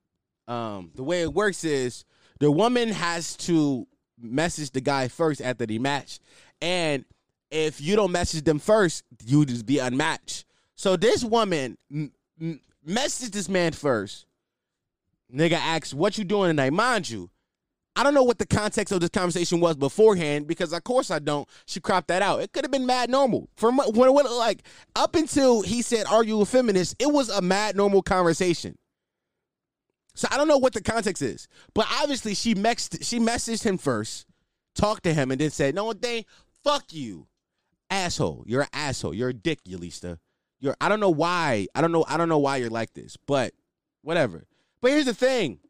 [0.48, 2.04] um, the way it works is
[2.40, 3.86] the woman has to
[4.20, 6.20] message the guy first after the match,
[6.60, 7.04] and
[7.50, 10.44] if you don't message them first, you just be unmatched.
[10.74, 14.26] So this woman m- m- messaged this man first.
[15.32, 17.30] Nigga asks, "What you doing tonight?" Mind you,
[17.96, 21.18] I don't know what the context of this conversation was beforehand because, of course, I
[21.18, 21.48] don't.
[21.64, 22.42] She cropped that out.
[22.42, 23.48] It could have been mad normal.
[23.56, 24.62] From when, when like
[24.94, 28.76] up until he said, "Are you a feminist?" It was a mad normal conversation.
[30.16, 33.78] So I don't know what the context is, but obviously she mexed, she messaged him
[33.78, 34.26] first,
[34.74, 36.24] talked to him, and then said, "No one thing,
[36.64, 37.28] fuck you,
[37.90, 38.44] asshole.
[38.46, 39.14] You're an asshole.
[39.14, 40.18] You're a dick, Yelitsa.
[40.58, 40.76] You're.
[40.80, 41.66] I don't know why.
[41.74, 42.04] I don't know.
[42.08, 43.52] I don't know why you're like this, but
[44.02, 44.46] whatever.
[44.80, 45.60] But here's the thing.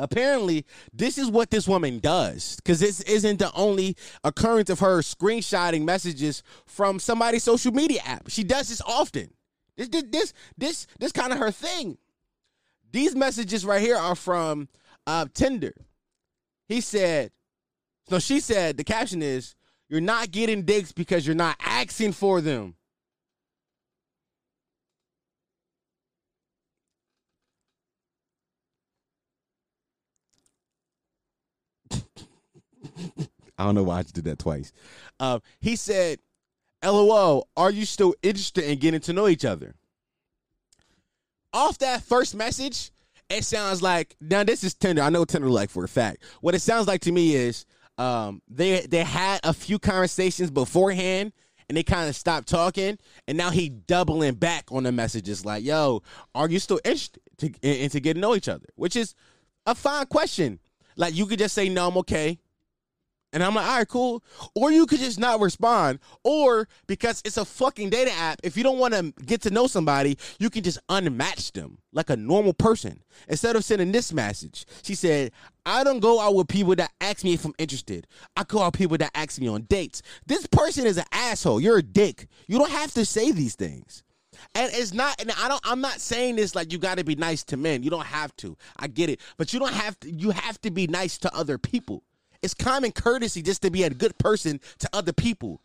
[0.00, 5.00] Apparently, this is what this woman does because this isn't the only occurrence of her
[5.00, 8.30] screenshotting messages from somebody's social media app.
[8.30, 9.30] She does this often.
[9.76, 11.98] This, this, this, this, this kind of her thing.
[12.90, 14.68] These messages right here are from
[15.06, 15.74] uh, Tinder.
[16.68, 17.30] He said,
[18.10, 19.54] no, she said, the caption is,
[19.88, 22.74] you're not getting dicks because you're not asking for them.
[33.58, 34.72] I don't know why I did that twice.
[35.18, 36.20] Uh, he said,
[36.82, 39.74] LOL, are you still interested in getting to know each other?
[41.52, 42.90] Off that first message,
[43.28, 45.02] it sounds like now this is Tinder.
[45.02, 46.22] I know Tinder like for a fact.
[46.40, 47.66] What it sounds like to me is
[47.98, 51.32] um, they they had a few conversations beforehand
[51.68, 55.64] and they kind of stopped talking and now he doubling back on the messages like,
[55.64, 56.02] "Yo,
[56.34, 59.14] are you still interested to, into getting to know each other?" Which is
[59.66, 60.60] a fine question.
[60.96, 62.38] Like you could just say no, I'm okay.
[63.32, 64.24] And I'm like, all right, cool.
[64.54, 65.98] Or you could just not respond.
[66.24, 69.66] Or because it's a fucking data app, if you don't want to get to know
[69.66, 73.02] somebody, you can just unmatch them like a normal person.
[73.28, 75.32] Instead of sending this message, she said,
[75.66, 78.06] I don't go out with people that ask me if I'm interested.
[78.34, 80.00] I go out people that ask me on dates.
[80.26, 81.60] This person is an asshole.
[81.60, 82.28] You're a dick.
[82.46, 84.04] You don't have to say these things.
[84.54, 87.16] And it's not, and I don't, I'm not saying this like you got to be
[87.16, 87.82] nice to men.
[87.82, 88.56] You don't have to.
[88.78, 89.20] I get it.
[89.36, 92.04] But you don't have to, you have to be nice to other people.
[92.42, 95.62] It's common courtesy just to be a good person to other people.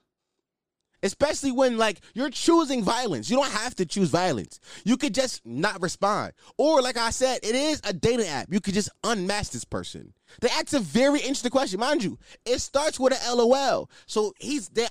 [1.03, 3.29] Especially when like you're choosing violence.
[3.29, 4.62] You don't have to choose violence.
[4.86, 6.31] You could just not respond.
[6.57, 8.47] Or like I said, it is a dating app.
[8.49, 10.13] You could just unmask this person.
[10.39, 11.81] They ask a very interesting question.
[11.81, 13.89] Mind you, it starts with a LOL.
[14.05, 14.88] So he's there.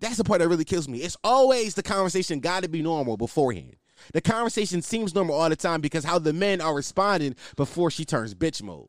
[0.00, 0.98] That's the part that really kills me.
[0.98, 3.76] It's always the conversation got to be normal beforehand.
[4.12, 8.04] The conversation seems normal all the time because how the men are responding before she
[8.04, 8.88] turns bitch mode.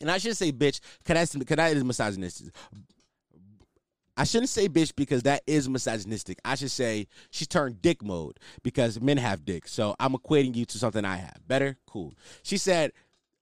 [0.00, 2.54] And I shouldn't say bitch, cause that is misogynistic.
[4.16, 6.38] I shouldn't say bitch because that is misogynistic.
[6.44, 9.66] I should say she turned dick mode because men have dick.
[9.66, 11.40] So I'm equating you to something I have.
[11.46, 11.78] Better?
[11.86, 12.12] Cool.
[12.42, 12.92] She said,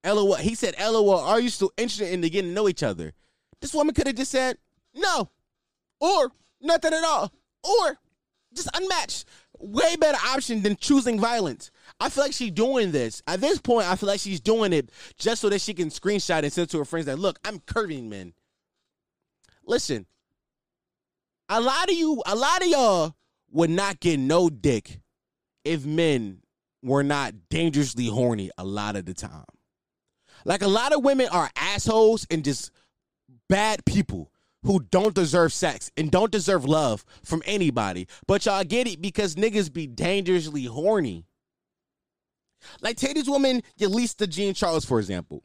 [0.04, 0.36] LOL.
[0.36, 3.12] He said, LOL, are you still interested in getting to know each other?
[3.60, 4.58] This woman could have just said,
[4.94, 5.28] no.
[6.00, 7.32] Or nothing at all.
[7.64, 7.98] Or
[8.54, 9.26] just unmatched.
[9.58, 11.70] Way better option than choosing violence.
[12.00, 13.22] I feel like she's doing this.
[13.26, 16.42] At this point, I feel like she's doing it just so that she can screenshot
[16.42, 18.32] and send to her friends that, look, I'm curving men.
[19.66, 20.06] Listen,
[21.48, 23.14] a lot of you, a lot of y'all
[23.52, 25.00] would not get no dick
[25.64, 26.38] if men
[26.82, 29.44] were not dangerously horny a lot of the time.
[30.44, 32.70] Like a lot of women are assholes and just
[33.48, 34.32] bad people
[34.62, 38.08] who don't deserve sex and don't deserve love from anybody.
[38.26, 41.26] But y'all get it because niggas be dangerously horny.
[42.80, 45.42] Like take woman, Yelitsa Jean Charles, for example.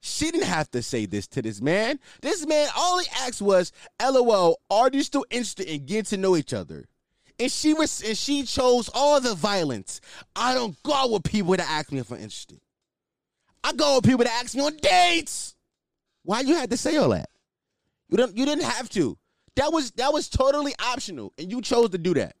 [0.00, 1.98] She didn't have to say this to this man.
[2.22, 6.36] This man, all he asked was, LOL, are you still interested in getting to know
[6.36, 6.86] each other?
[7.40, 10.00] And she was and she chose all the violence.
[10.34, 12.60] I don't go with people that ask me if I'm interested.
[13.62, 15.54] I go with people that ask me on dates.
[16.24, 17.30] Why you had to say all that?
[18.08, 19.16] You didn't you didn't have to.
[19.56, 22.34] That was that was totally optional, and you chose to do that.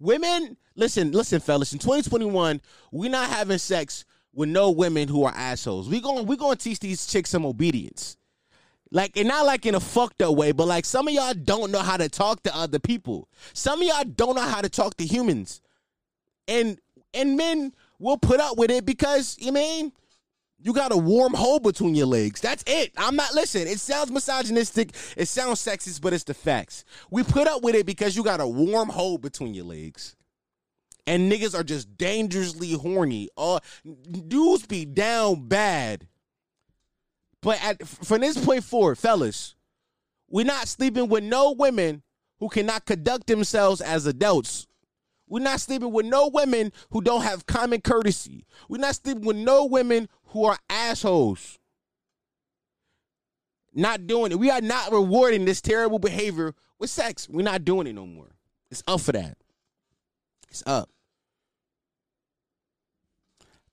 [0.00, 1.72] Women, listen, listen, fellas.
[1.72, 2.60] In 2021,
[2.92, 5.88] we're not having sex with no women who are assholes.
[5.88, 8.16] We going we going to teach these chicks some obedience.
[8.90, 11.70] Like, and not like in a fucked up way, but like some of y'all don't
[11.70, 13.28] know how to talk to other people.
[13.52, 15.60] Some of y'all don't know how to talk to humans.
[16.46, 16.78] And
[17.12, 19.92] and men will put up with it because you mean
[20.60, 22.40] you got a warm hole between your legs.
[22.40, 22.92] That's it.
[22.96, 23.66] I'm not listen.
[23.68, 24.94] It sounds misogynistic.
[25.16, 26.84] It sounds sexist, but it's the facts.
[27.10, 30.16] We put up with it because you got a warm hole between your legs.
[31.06, 33.28] And niggas are just dangerously horny.
[33.36, 33.60] Uh
[34.26, 36.08] dudes be down bad.
[37.40, 39.54] But at, from this point forward, fellas,
[40.28, 42.02] we're not sleeping with no women
[42.40, 44.66] who cannot conduct themselves as adults.
[45.28, 48.46] We're not sleeping with no women who don't have common courtesy.
[48.68, 51.58] We're not sleeping with no women who are assholes.
[53.74, 54.38] Not doing it.
[54.38, 57.28] We are not rewarding this terrible behavior with sex.
[57.28, 58.30] We're not doing it no more.
[58.70, 59.36] It's up for that.
[60.50, 60.90] It's up.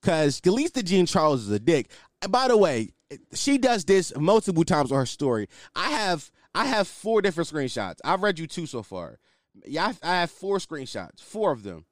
[0.02, 1.90] Cause Yelitsa Jean Charles is a dick.
[2.22, 2.92] And by the way,
[3.34, 5.48] she does this multiple times on her story.
[5.76, 7.98] I have I have four different screenshots.
[8.04, 9.20] I've read you two so far.
[9.66, 11.86] Yeah, I, I have four screenshots, four of them.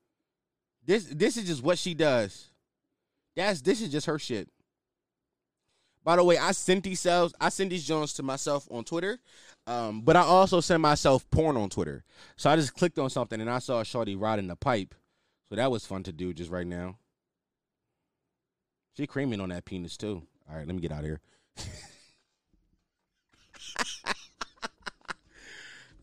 [0.86, 2.52] This this is just what she does.
[3.36, 4.50] That's this is just her shit.
[6.04, 9.20] By the way, I sent these cells, I sent these Jones to myself on Twitter,
[9.66, 12.04] um, but I also sent myself porn on Twitter.
[12.36, 14.94] So I just clicked on something and I saw shorty riding the pipe.
[15.50, 16.98] So that was fun to do just right now.
[18.98, 20.24] She creaming on that penis too.
[20.50, 21.22] All right, let me get out of here.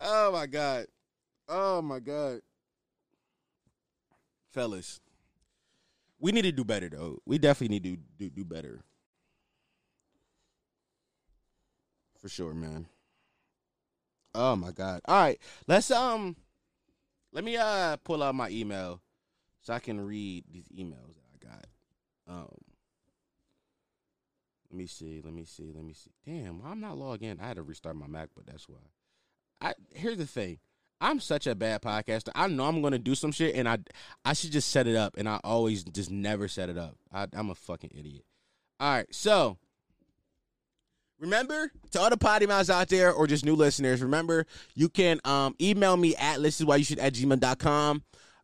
[0.00, 0.86] oh my god.
[1.46, 2.40] Oh my god.
[4.50, 5.00] Fellas.
[6.20, 7.18] We need to do better though.
[7.24, 8.84] We definitely need to do, do better.
[12.20, 12.86] For sure, man.
[14.34, 15.00] Oh my god.
[15.06, 15.40] All right.
[15.66, 16.36] Let's um
[17.32, 19.00] let me uh pull out my email
[19.62, 21.66] so I can read these emails that I got.
[22.28, 22.48] Um
[24.70, 26.12] let me see, let me see, let me see.
[26.24, 27.40] Damn, I'm not logged in.
[27.40, 28.78] I had to restart my Mac, but that's why.
[29.60, 30.58] I here's the thing.
[31.00, 32.30] I'm such a bad podcaster.
[32.34, 33.78] I know I'm gonna do some shit, and I
[34.24, 36.96] I should just set it up, and I always just never set it up.
[37.12, 38.24] I, I'm a fucking idiot.
[38.78, 39.58] All right, so
[41.18, 45.20] remember to all the potty mouths out there, or just new listeners, remember you can
[45.24, 48.02] um, email me at this is why you should at gmail.com.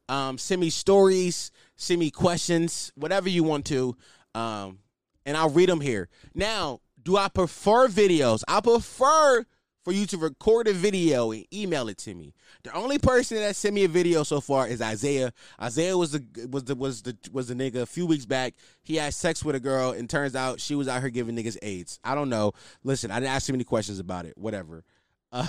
[0.09, 3.97] Um, send me stories, send me questions, whatever you want to.
[4.35, 4.79] Um,
[5.25, 6.09] and I'll read them here.
[6.35, 8.45] Now, do I prefer videos?
[8.47, 9.45] I prefer
[9.87, 12.35] for you to record a video and email it to me.
[12.65, 15.33] The only person that sent me a video so far is Isaiah.
[15.63, 18.55] Isaiah was the was the was the was the nigga a few weeks back.
[18.83, 21.57] He had sex with a girl, and turns out she was out here giving niggas
[21.63, 22.01] AIDS.
[22.03, 22.51] I don't know.
[22.83, 24.37] Listen, I didn't ask too many questions about it.
[24.37, 24.83] Whatever.
[25.31, 25.47] Uh,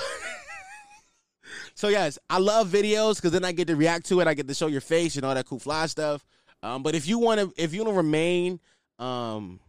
[1.73, 4.27] so yes, I love videos because then I get to react to it.
[4.27, 6.23] I get to show your face and all that cool fly stuff.
[6.61, 8.59] Um, but if you want to, if you want to remain
[8.99, 9.59] um,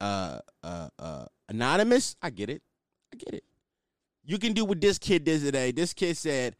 [0.00, 2.62] uh, uh, uh, anonymous, I get it.
[3.14, 3.44] I get it.
[4.24, 5.72] You can do what this kid did today.
[5.72, 6.56] This kid said,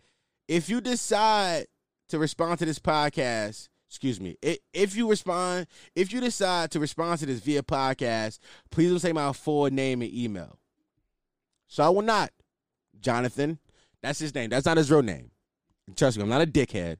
[0.49, 1.67] if you decide
[2.09, 4.37] to respond to this podcast, excuse me,
[4.73, 8.39] if you respond, if you decide to respond to this via podcast,
[8.71, 10.59] please don't say my full name and email.
[11.69, 12.31] So I will not,
[13.01, 13.59] Jonathan.
[14.03, 14.51] That's his name.
[14.51, 15.31] That's not his real name.
[15.97, 16.97] Trust me, I'm not a dickhead.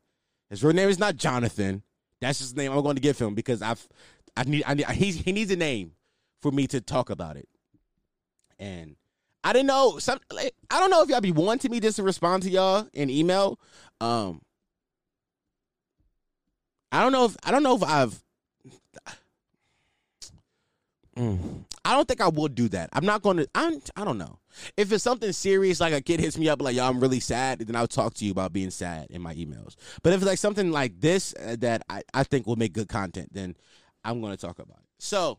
[0.49, 1.83] His real name is not Jonathan.
[2.21, 3.87] That's his name I'm going to give him because I've
[4.37, 5.93] I need I need he he needs a name
[6.41, 7.49] for me to talk about it.
[8.59, 8.97] And
[9.45, 12.03] I didn't know some like, I don't know if y'all be wanting me just to
[12.03, 13.59] respond to y'all in email.
[14.01, 14.41] Um
[16.91, 18.23] I don't know if I don't know if I've
[21.17, 21.65] Mm.
[21.85, 22.89] I don't think I will do that.
[22.93, 23.49] I'm not going to.
[23.55, 23.83] I'm.
[23.97, 24.39] I don't know.
[24.77, 27.61] If it's something serious, like a kid hits me up like, "Yo, I'm really sad,"
[27.61, 29.75] then I'll talk to you about being sad in my emails.
[30.03, 32.89] But if it's like something like this uh, that I, I think will make good
[32.89, 33.57] content, then
[34.05, 34.89] I'm going to talk about it.
[35.01, 35.39] So,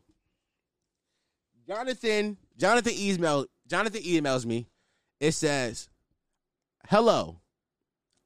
[1.68, 4.68] Jonathan, Jonathan email, Jonathan emails me.
[5.20, 5.90] It says,
[6.90, 7.42] "Hello,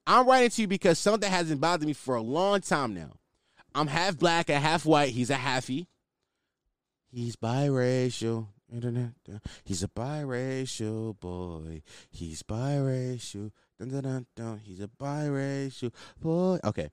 [0.06, 3.14] I'm writing to you because something has been bothering me for a long time now.
[3.74, 5.12] I'm half black and half white.
[5.14, 5.88] He's a halfie."
[7.10, 8.48] He's biracial.
[9.64, 11.82] He's a biracial boy.
[12.10, 13.52] He's biracial.
[13.80, 14.62] Dun, dun, dun, dun.
[14.66, 16.60] He's a biracial boy.
[16.62, 16.90] Okay.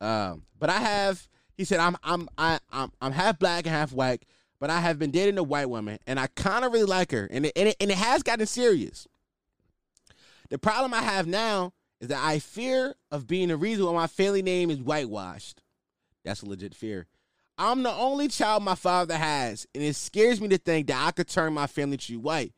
[0.00, 1.26] Um, but I have
[1.56, 4.24] he said I'm I'm I, I'm I'm half black and half white,
[4.60, 7.28] but I have been dating a white woman and I kind of really like her
[7.30, 9.06] and it, and it and it has gotten serious.
[10.50, 14.06] The problem I have now is that I fear of being the reason why my
[14.06, 15.62] family name is whitewashed.
[16.24, 17.06] That's a legit fear.
[17.58, 21.10] I'm the only child my father has, and it scares me to think that I
[21.10, 22.52] could turn my family tree white.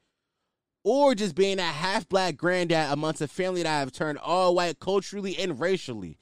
[0.84, 4.54] Or just being a half black granddad amongst a family that I have turned all
[4.54, 6.18] white culturally and racially.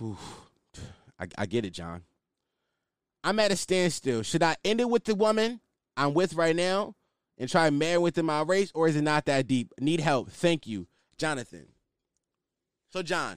[0.00, 2.02] I, I get it, John.
[3.26, 4.22] I'm at a standstill.
[4.22, 5.58] Should I end it with the woman
[5.96, 6.94] I'm with right now
[7.36, 9.72] and try and marry within my race, or is it not that deep?
[9.80, 10.30] Need help.
[10.30, 10.86] Thank you,
[11.18, 11.66] Jonathan.
[12.88, 13.36] So, John,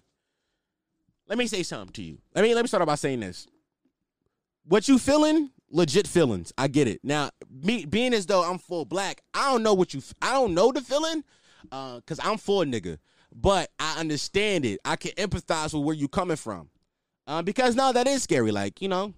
[1.28, 2.20] let me say something to you.
[2.36, 3.48] Let me let me start by saying this
[4.64, 5.50] what you feeling?
[5.72, 6.54] Legit feelings.
[6.56, 7.00] I get it.
[7.04, 10.04] Now, me being as though I'm full black, I don't know what you.
[10.22, 11.24] I don't know the feeling,
[11.72, 13.00] uh, cause I'm full nigga.
[13.34, 14.80] But I understand it.
[14.86, 16.70] I can empathize with where you coming from,
[17.26, 18.52] uh, because now that is scary.
[18.52, 19.16] Like you know,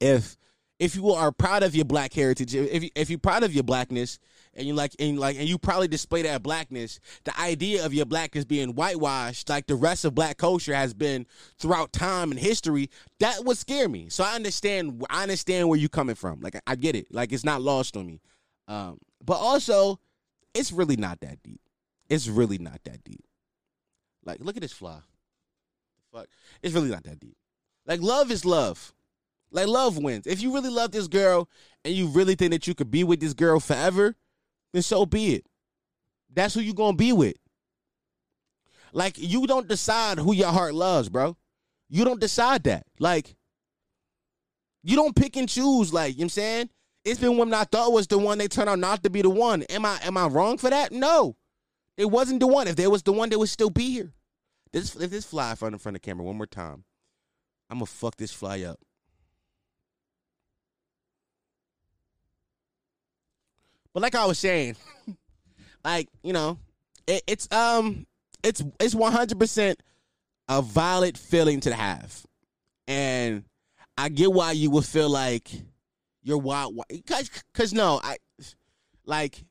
[0.00, 0.36] if
[0.78, 3.64] if you are proud of your black heritage, if you, if you're proud of your
[3.64, 4.18] blackness,
[4.58, 8.06] and you like and like and you probably display that blackness, the idea of your
[8.06, 11.26] blackness being whitewashed, like the rest of black culture has been
[11.58, 14.08] throughout time and history, that would scare me.
[14.08, 15.04] So I understand.
[15.08, 16.40] I understand where you're coming from.
[16.40, 17.06] Like I get it.
[17.12, 18.20] Like it's not lost on me.
[18.66, 20.00] Um, but also,
[20.54, 21.60] it's really not that deep.
[22.08, 23.24] It's really not that deep.
[24.24, 24.98] Like look at this fly.
[26.12, 26.26] Fuck,
[26.62, 27.36] it's really not that deep.
[27.86, 28.92] Like love is love.
[29.50, 30.26] Like love wins.
[30.26, 31.48] If you really love this girl
[31.84, 34.14] and you really think that you could be with this girl forever,
[34.72, 35.46] then so be it.
[36.32, 37.36] That's who you're gonna be with.
[38.92, 41.36] Like you don't decide who your heart loves, bro.
[41.88, 42.84] You don't decide that.
[42.98, 43.36] Like
[44.82, 45.92] you don't pick and choose.
[45.92, 46.70] Like you know what I'm saying,
[47.04, 48.38] it's been women I thought was the one.
[48.38, 49.62] They turn out not to be the one.
[49.64, 50.92] Am I am I wrong for that?
[50.92, 51.36] No,
[51.96, 52.68] it wasn't the one.
[52.68, 54.12] If there was the one, they would still be here.
[54.72, 56.84] This if this fly in front of the camera one more time,
[57.70, 58.78] I'm gonna fuck this fly up.
[63.98, 64.76] But like I was saying,
[65.84, 66.56] like you know,
[67.08, 68.06] it, it's um,
[68.44, 69.82] it's it's one hundred percent
[70.48, 72.24] a valid feeling to have,
[72.86, 73.42] and
[73.96, 75.50] I get why you would feel like
[76.22, 76.80] you're wild.
[77.08, 78.18] Cause, cause no, I
[79.04, 79.42] like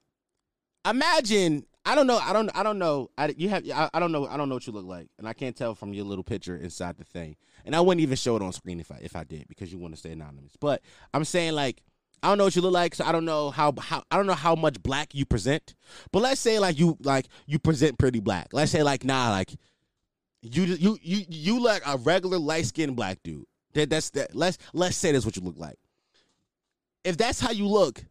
[0.90, 1.66] imagine.
[1.86, 2.18] I don't know.
[2.18, 2.50] I don't.
[2.56, 3.10] I don't know.
[3.18, 3.70] I you have.
[3.70, 4.28] I, I don't know.
[4.28, 6.56] I don't know what you look like, and I can't tell from your little picture
[6.56, 7.36] inside the thing.
[7.66, 9.78] And I wouldn't even show it on screen if I if I did because you
[9.78, 10.54] want to stay anonymous.
[10.58, 10.82] But
[11.14, 11.84] I'm saying like
[12.24, 14.28] I don't know what you look like, so I don't know how how I don't
[14.28, 15.76] know how much black you present.
[16.12, 18.48] But let's say like you like you present pretty black.
[18.54, 19.52] Let's say like nah, like
[20.42, 23.46] you you you you like a regular light skinned black dude.
[23.74, 24.36] That that's that.
[24.36, 25.78] Let's let's say that's what you look like.
[27.04, 28.04] If that's how you look,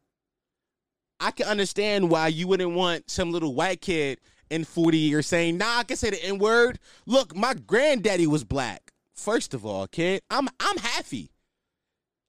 [1.20, 5.58] I can understand why you wouldn't want some little white kid in 40 years saying,
[5.58, 6.78] nah, I can say the N word.
[7.06, 8.92] Look, my granddaddy was black.
[9.12, 11.30] First of all, kid, I'm I'm happy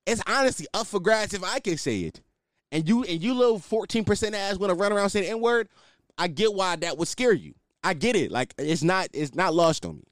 [0.08, 2.22] it's honestly up for grabs if I can say it.
[2.72, 5.70] And you and you little 14% ass want to run around saying N-word,
[6.18, 7.54] I get why that would scare you.
[7.84, 8.32] I get it.
[8.32, 10.04] Like it's not it's not lost on me.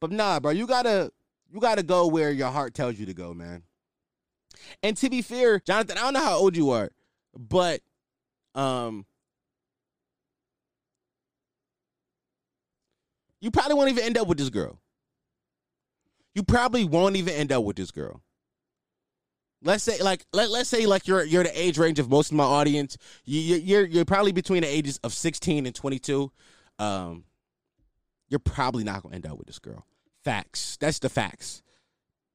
[0.00, 1.12] But nah, bro, you gotta
[1.50, 3.62] you gotta go where your heart tells you to go, man.
[4.82, 6.90] And to be fair, Jonathan, I don't know how old you are,
[7.36, 7.80] but
[8.54, 9.06] um
[13.40, 14.78] you probably won't even end up with this girl.
[16.34, 18.23] You probably won't even end up with this girl.
[19.64, 22.36] Let's say like let, let's say like you're you're the age range of most of
[22.36, 22.98] my audience.
[23.24, 26.30] You, you're you're probably between the ages of 16 and 22.
[26.78, 27.24] Um,
[28.28, 29.86] you're probably not gonna end up with this girl.
[30.22, 30.76] Facts.
[30.80, 31.62] That's the facts.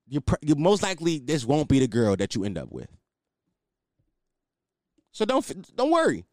[0.07, 2.89] You're, pr- you most likely this won't be the girl that you end up with.
[5.11, 6.25] So don't don't worry.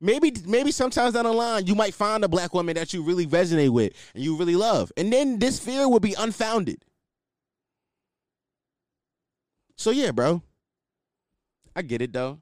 [0.00, 3.26] Maybe maybe sometimes down the line you might find a black woman that you really
[3.26, 6.82] resonate with and you really love, and then this fear will be unfounded.
[9.80, 10.42] So yeah, bro.
[11.74, 12.38] I get it though.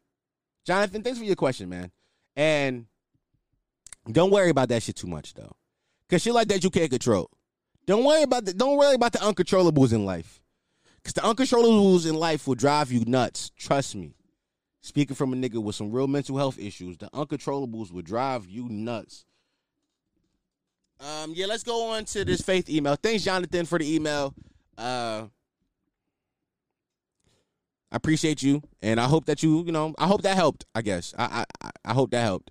[0.66, 1.92] Jonathan, thanks for your question, man.
[2.34, 2.86] And
[4.10, 5.52] don't worry about that shit too much though.
[6.10, 7.30] Cause shit like that you can't control.
[7.86, 10.40] Don't worry about the don't worry about the uncontrollables in life.
[11.04, 13.52] Cause the uncontrollables in life will drive you nuts.
[13.56, 14.16] Trust me.
[14.80, 18.68] Speaking from a nigga with some real mental health issues, the uncontrollables will drive you
[18.68, 19.26] nuts.
[20.98, 22.96] Um, yeah, let's go on to this faith email.
[22.96, 24.34] Thanks, Jonathan, for the email.
[24.76, 25.26] Uh
[27.90, 30.66] I appreciate you, and I hope that you, you know, I hope that helped.
[30.74, 32.50] I guess I, I, I hope that helped.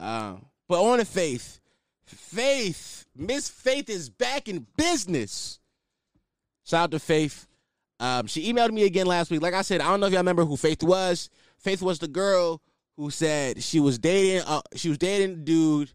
[0.00, 0.36] Uh,
[0.68, 1.60] but on the faith,
[2.04, 5.60] Faith, Miss Faith is back in business.
[6.64, 7.46] Shout out to Faith.
[8.00, 9.42] Um, she emailed me again last week.
[9.42, 11.30] Like I said, I don't know if y'all remember who Faith was.
[11.58, 12.60] Faith was the girl
[12.96, 15.92] who said she was dating, uh, she was dating dude,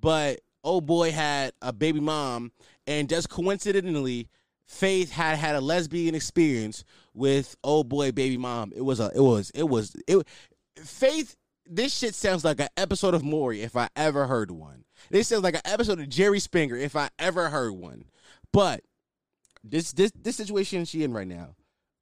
[0.00, 2.52] but oh boy had a baby mom,
[2.86, 4.28] and just coincidentally,
[4.68, 8.70] Faith had had a lesbian experience with oh boy baby mom.
[8.76, 10.26] It was a it was it was it
[10.76, 14.84] Faith this shit sounds like an episode of Maury if I ever heard one.
[15.10, 18.04] This sounds like an episode of Jerry Springer if I ever heard one.
[18.52, 18.82] But
[19.64, 21.54] this this this situation she in right now.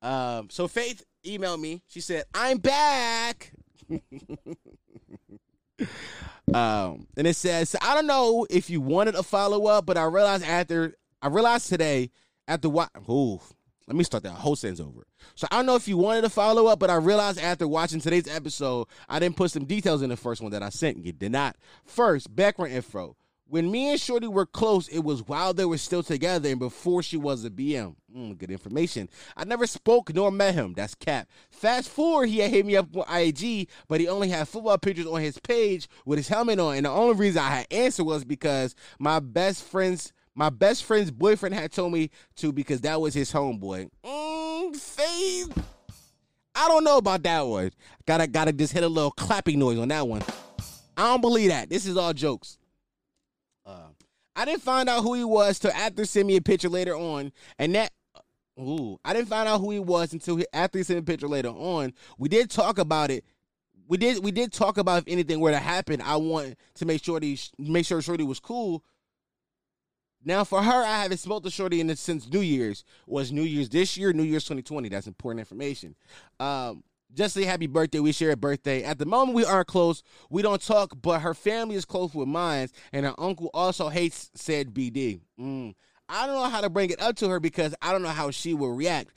[0.03, 1.83] Um so Faith emailed me.
[1.87, 3.53] She said, "I'm back."
[6.53, 10.05] um and it says, "I don't know if you wanted a follow up, but I
[10.05, 12.11] realized after I realized today
[12.49, 13.41] after what ooh,
[13.87, 15.07] let me start that whole sentence over.
[15.35, 18.01] So I don't know if you wanted to follow up, but I realized after watching
[18.01, 21.13] today's episode, I didn't put some details in the first one that I sent you.
[21.13, 21.57] Did not.
[21.85, 23.17] First, background info.
[23.49, 27.01] When me and Shorty were close, it was while they were still together and before
[27.01, 27.95] she was a BM.
[28.13, 29.09] Mm, good information.
[29.37, 30.73] I never spoke nor met him.
[30.73, 31.29] That's cap.
[31.53, 35.07] Fast forward, he had hit me up on IG, but he only had football pictures
[35.07, 36.75] on his page with his helmet on.
[36.75, 41.11] And the only reason I had answered was because my best friend's my best friend's
[41.11, 43.89] boyfriend had told me to because that was his homeboy.
[44.05, 45.65] Mm, Faith.
[46.55, 47.71] I don't know about that one.
[48.07, 50.23] Gotta gotta just hit a little clapping noise on that one.
[50.97, 51.69] I don't believe that.
[51.71, 52.59] This is all jokes.
[53.65, 53.89] Uh,
[54.35, 57.33] I didn't find out who he was till after sending me a picture later on,
[57.59, 57.93] and that.
[58.59, 61.29] Ooh, I didn't find out who he was until he, after he sent a picture
[61.29, 61.93] later on.
[62.17, 63.25] We did talk about it.
[63.87, 66.01] We did we did talk about if anything were to happen.
[66.01, 68.83] I want to make sure he make sure Shorty was cool
[70.27, 72.85] now, for her, I haven't smoked the shorty in since New Year's.
[73.07, 74.89] Was New Year's this year, New Year's 2020.
[74.89, 75.95] That's important information.
[76.41, 76.83] Um,
[77.15, 78.01] just say happy birthday.
[78.01, 78.83] We share a birthday.
[78.83, 80.03] At the moment, we aren't close.
[80.29, 84.33] We don't talk, but her family is close with mine, and her uncle also hates
[84.35, 85.21] said BD.
[85.41, 85.77] Mm.
[86.09, 88.33] I don't know how to bring it up to her because I don't know how
[88.33, 89.13] she will react.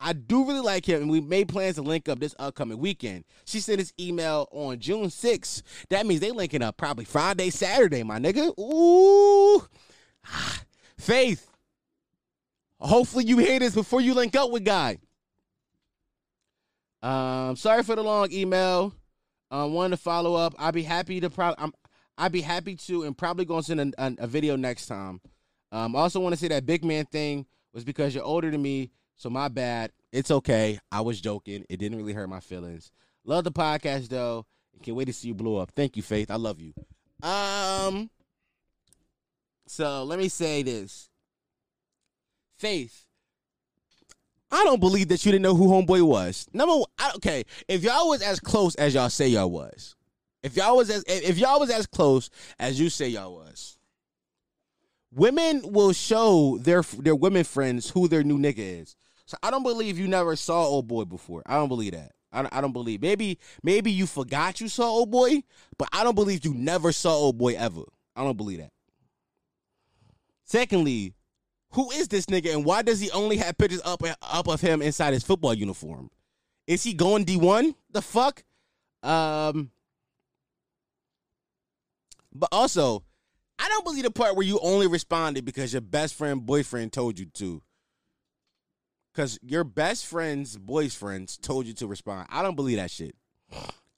[0.00, 3.24] I do really like him, and we made plans to link up this upcoming weekend.
[3.44, 5.62] She sent this email on June 6th.
[5.90, 8.58] That means they linking up probably Friday, Saturday, my nigga.
[8.58, 9.66] Ooh.
[10.98, 11.50] Faith.
[12.78, 14.98] Hopefully you hear this before you link up with Guy.
[17.02, 18.92] Um, sorry for the long email.
[19.50, 20.54] Um, wanted to follow up.
[20.58, 21.62] I'd be happy to probably.
[21.62, 21.72] I'm.
[22.18, 25.20] I'd be happy to, and probably going to send a, a, a video next time.
[25.70, 28.90] Um, also want to say that big man thing was because you're older than me,
[29.16, 29.92] so my bad.
[30.12, 30.78] It's okay.
[30.90, 31.66] I was joking.
[31.68, 32.90] It didn't really hurt my feelings.
[33.24, 34.46] Love the podcast though.
[34.82, 35.72] Can't wait to see you blow up.
[35.72, 36.30] Thank you, Faith.
[36.30, 36.72] I love you.
[37.22, 38.10] Um,
[39.66, 41.08] so let me say this.
[42.56, 43.06] Faith,
[44.50, 46.46] I don't believe that you didn't know who Homeboy was.
[46.52, 49.94] Number one, I, okay, if y'all was as close as y'all say y'all was,
[50.42, 53.76] if y'all was as if y'all was as close as you say y'all was,
[55.12, 58.96] women will show their their women friends who their new nigga is.
[59.26, 61.42] So I don't believe you never saw old boy before.
[61.46, 62.12] I don't believe that.
[62.32, 63.02] I don't, I don't believe.
[63.02, 65.42] Maybe maybe you forgot you saw old boy,
[65.78, 67.82] but I don't believe you never saw old boy ever.
[68.14, 68.70] I don't believe that.
[70.46, 71.12] Secondly,
[71.72, 74.80] Who is this nigga and why does he only have pictures up up of him
[74.80, 76.08] inside his football uniform?
[76.66, 77.74] Is he going D1?
[77.90, 78.44] The fuck?
[79.02, 79.70] Um
[82.32, 83.02] But also,
[83.58, 87.18] I don't believe the part where you only responded because your best friend boyfriend told
[87.18, 87.62] you to.
[89.14, 92.28] Cause your best friend's boyfriends told you to respond.
[92.30, 93.16] I don't believe that shit.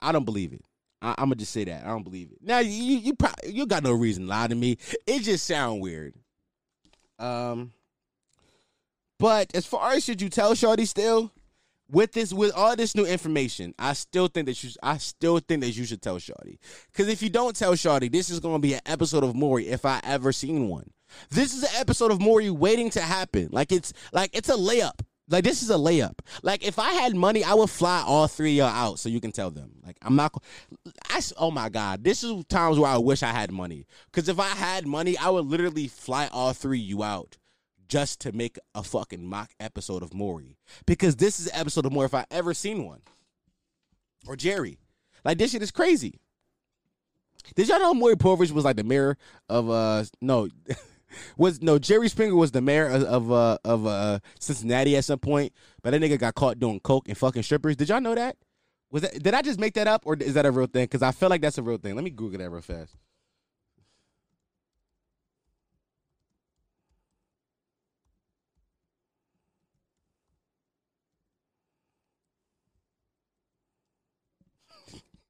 [0.00, 0.64] I don't believe it.
[1.02, 2.38] I, am gonna just say that I don't believe it.
[2.40, 4.78] Now you you probably, you got no reason to lie to me.
[5.06, 6.14] It just sound weird.
[7.18, 7.72] Um,
[9.18, 11.32] but as far as should you tell Shorty still
[11.90, 15.62] with this with all this new information, I still think that you I still think
[15.62, 16.60] that you should tell Shorty.
[16.92, 19.84] Because if you don't tell Shorty, this is gonna be an episode of Maury if
[19.84, 20.90] I ever seen one.
[21.30, 23.48] This is an episode of Maury waiting to happen.
[23.50, 25.00] Like it's like it's a layup.
[25.28, 26.18] Like this is a layup.
[26.42, 29.20] Like if I had money, I would fly all three of y'all out so you
[29.20, 29.72] can tell them.
[29.84, 30.42] Like I'm not.
[31.10, 33.86] I oh my god, this is times where I wish I had money.
[34.06, 37.36] Because if I had money, I would literally fly all three you out
[37.88, 40.56] just to make a fucking mock episode of Maury.
[40.86, 43.00] Because this is an episode of Maury if I ever seen one.
[44.26, 44.78] Or Jerry.
[45.24, 46.20] Like this shit is crazy.
[47.54, 49.16] Did y'all know Maury Povich was like the mayor
[49.48, 50.48] of uh no
[51.36, 55.18] was no Jerry Springer was the mayor of of, uh, of uh, Cincinnati at some
[55.18, 55.52] point,
[55.82, 57.76] but that nigga got caught doing coke and fucking strippers.
[57.76, 58.36] Did y'all know that?
[58.90, 60.84] Was that did I just make that up or is that a real thing?
[60.84, 61.94] Because I feel like that's a real thing.
[61.94, 62.96] Let me Google that real fast.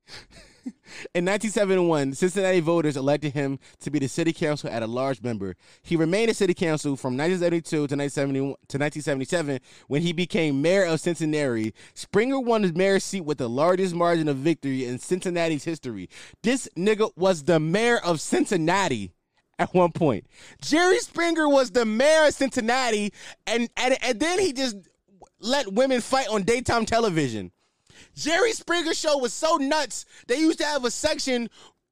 [1.14, 5.57] In 1971, Cincinnati voters elected him to be the city council at a large member.
[5.82, 11.74] He remained a city council from 1972 to 1977 when he became mayor of Cincinnati.
[11.95, 16.09] Springer won his mayor's seat with the largest margin of victory in Cincinnati's history.
[16.43, 19.12] This nigga was the mayor of Cincinnati
[19.59, 20.26] at one point.
[20.61, 23.12] Jerry Springer was the mayor of Cincinnati,
[23.47, 24.76] and, and, and then he just
[25.41, 27.53] let women fight on daytime television.
[28.14, 30.07] Jerry Springer show was so nuts.
[30.26, 31.49] They used to have a section.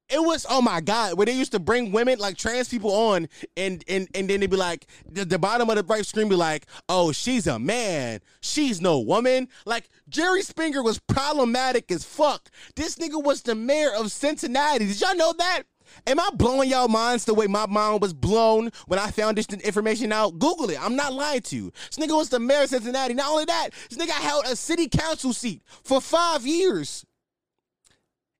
[0.09, 3.27] It was oh my god, where they used to bring women like trans people on,
[3.57, 6.35] and and and then they'd be like, the, the bottom of the right screen be
[6.35, 9.49] like, oh she's a man, she's no woman.
[9.65, 12.49] Like Jerry Springer was problematic as fuck.
[12.77, 14.87] This nigga was the mayor of Cincinnati.
[14.87, 15.63] Did y'all know that?
[16.05, 19.47] Am I blowing y'all minds the way my mind was blown when I found this
[19.47, 20.39] information out?
[20.39, 20.83] Google it.
[20.83, 21.71] I'm not lying to you.
[21.89, 23.13] This nigga was the mayor of Cincinnati.
[23.13, 27.05] Not only that, this nigga held a city council seat for five years.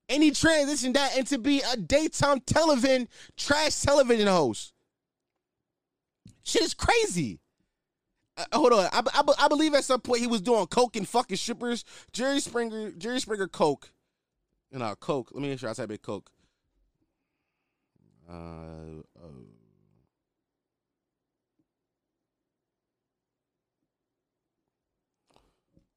[0.09, 4.73] And he transitioned that into be a daytime television, trash television host.
[6.43, 7.39] Shit is crazy.
[8.37, 8.87] Uh, hold on.
[8.93, 11.83] I, I, I believe at some point he was doing coke and fucking strippers.
[12.13, 13.91] Jerry Springer, Jerry Springer coke.
[14.71, 15.31] You know, coke.
[15.33, 16.29] Let me make sure I type it coke.
[18.29, 19.27] Uh, uh,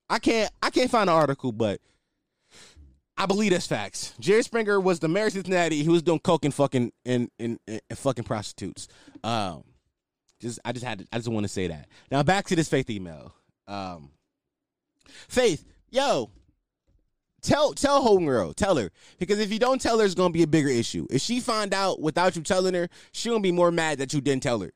[0.08, 1.80] I can't I can't find an article, but
[3.16, 4.14] I believe that's facts.
[4.18, 5.82] Jerry Springer was the mayor of Cincinnati.
[5.82, 8.88] He was doing coke and fucking and, and, and fucking prostitutes.
[9.22, 9.64] Um,
[10.40, 11.88] just I just had to, I just want to say that.
[12.10, 13.34] Now back to this faith email.
[13.68, 14.10] Um,
[15.28, 16.30] Faith, yo,
[17.42, 18.90] Tell tell homegirl, tell her.
[19.18, 21.06] Because if you don't tell her, it's gonna be a bigger issue.
[21.10, 24.20] If she find out without you telling her, she gonna be more mad that you
[24.20, 24.72] didn't tell her.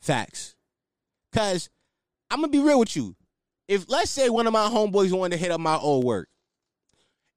[0.00, 0.54] Facts.
[1.32, 1.68] Cause
[2.30, 3.16] I'm gonna be real with you.
[3.68, 6.28] If let's say one of my homeboys wanted to hit up my old work,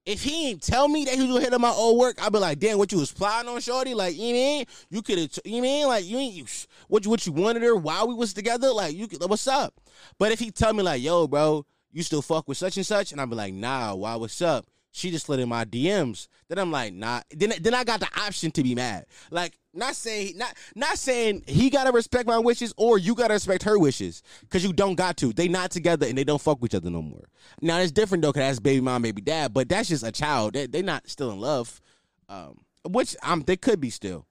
[0.08, 2.32] if he ain't tell me that he was gonna hit up my old work, I'd
[2.32, 3.92] be like, damn, what you was plotting on, shorty?
[3.92, 6.46] Like, you mean you could have, you mean like you ain't you,
[6.88, 8.70] what you what you wanted her while we was together?
[8.70, 9.74] Like, you what's up?
[10.18, 11.66] But if he tell me like, yo, bro,
[11.98, 13.10] you still fuck with such and such?
[13.10, 14.66] And I'd be like, nah, why, what's up?
[14.92, 16.28] She just slid in my DMs.
[16.48, 17.20] Then I'm like, nah.
[17.30, 19.04] Then then I got the option to be mad.
[19.30, 23.64] Like, not saying not not saying he gotta respect my wishes or you gotta respect
[23.64, 24.22] her wishes.
[24.48, 25.32] Cause you don't got to.
[25.32, 27.28] They not together and they don't fuck with each other no more.
[27.60, 30.54] Now it's different though, cause that's baby mom, baby dad, but that's just a child.
[30.54, 31.80] They they not still in love.
[32.28, 34.26] Um, which I'm they could be still.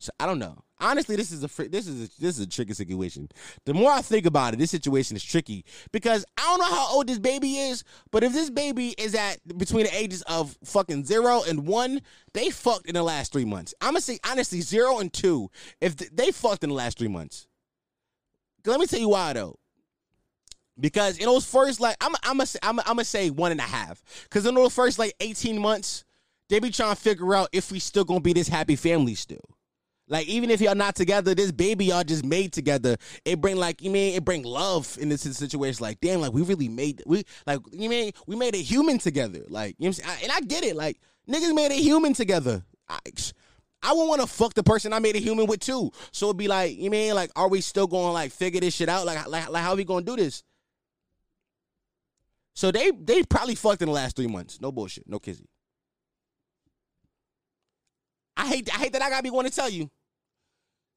[0.00, 2.74] So I don't know honestly, this is a this is a, this is a tricky
[2.74, 3.28] situation.
[3.64, 6.94] The more I think about it, this situation is tricky because I don't know how
[6.94, 11.04] old this baby is, but if this baby is at between the ages of fucking
[11.04, 12.02] zero and one,
[12.34, 13.72] they fucked in the last three months.
[13.80, 17.46] I'm gonna say honestly, zero and two, if they fucked in the last three months.
[18.66, 19.56] Let me tell you why though.
[20.78, 23.64] Because in those first like I'm I'm gonna I'm, I'm gonna say one and a
[23.64, 24.02] half.
[24.24, 26.04] Because in those first like 18 months,
[26.48, 29.51] they be trying to figure out if we still gonna be this happy family still.
[30.12, 33.80] Like even if y'all not together, this baby y'all just made together, it bring like
[33.80, 35.82] you mean it bring love in this situation.
[35.82, 39.40] Like damn, like we really made we like you mean we made a human together.
[39.48, 40.76] Like you know, I, and I get it.
[40.76, 42.62] Like niggas made a human together.
[42.90, 42.98] I,
[43.82, 45.90] I would want to fuck the person I made a human with too.
[46.10, 48.74] So it'd be like, you mean like, are we still going to like figure this
[48.74, 49.06] shit out?
[49.06, 50.44] Like, like, like how are we gonna do this?
[52.54, 54.60] So they they probably fucked in the last three months.
[54.60, 55.08] No bullshit.
[55.08, 55.48] No kizzy.
[58.36, 59.90] I hate I hate that I gotta be going to tell you,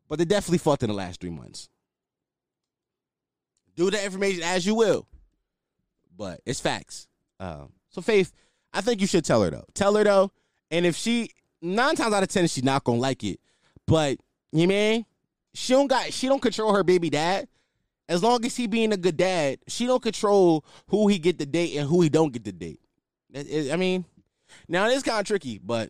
[0.07, 1.69] but they definitely fucked in the last three months.
[3.75, 5.07] Do the information as you will,
[6.15, 7.07] but it's facts.
[7.39, 8.31] Um, so Faith,
[8.73, 9.65] I think you should tell her though.
[9.73, 10.31] Tell her though,
[10.71, 11.31] and if she
[11.61, 13.39] nine times out of ten she's not gonna like it,
[13.85, 14.17] but
[14.51, 15.05] you mean
[15.53, 17.47] she don't got she don't control her baby dad.
[18.07, 21.45] As long as he being a good dad, she don't control who he get the
[21.45, 22.79] date and who he don't get the date.
[23.35, 24.05] I mean,
[24.67, 25.89] now it is kind of tricky, but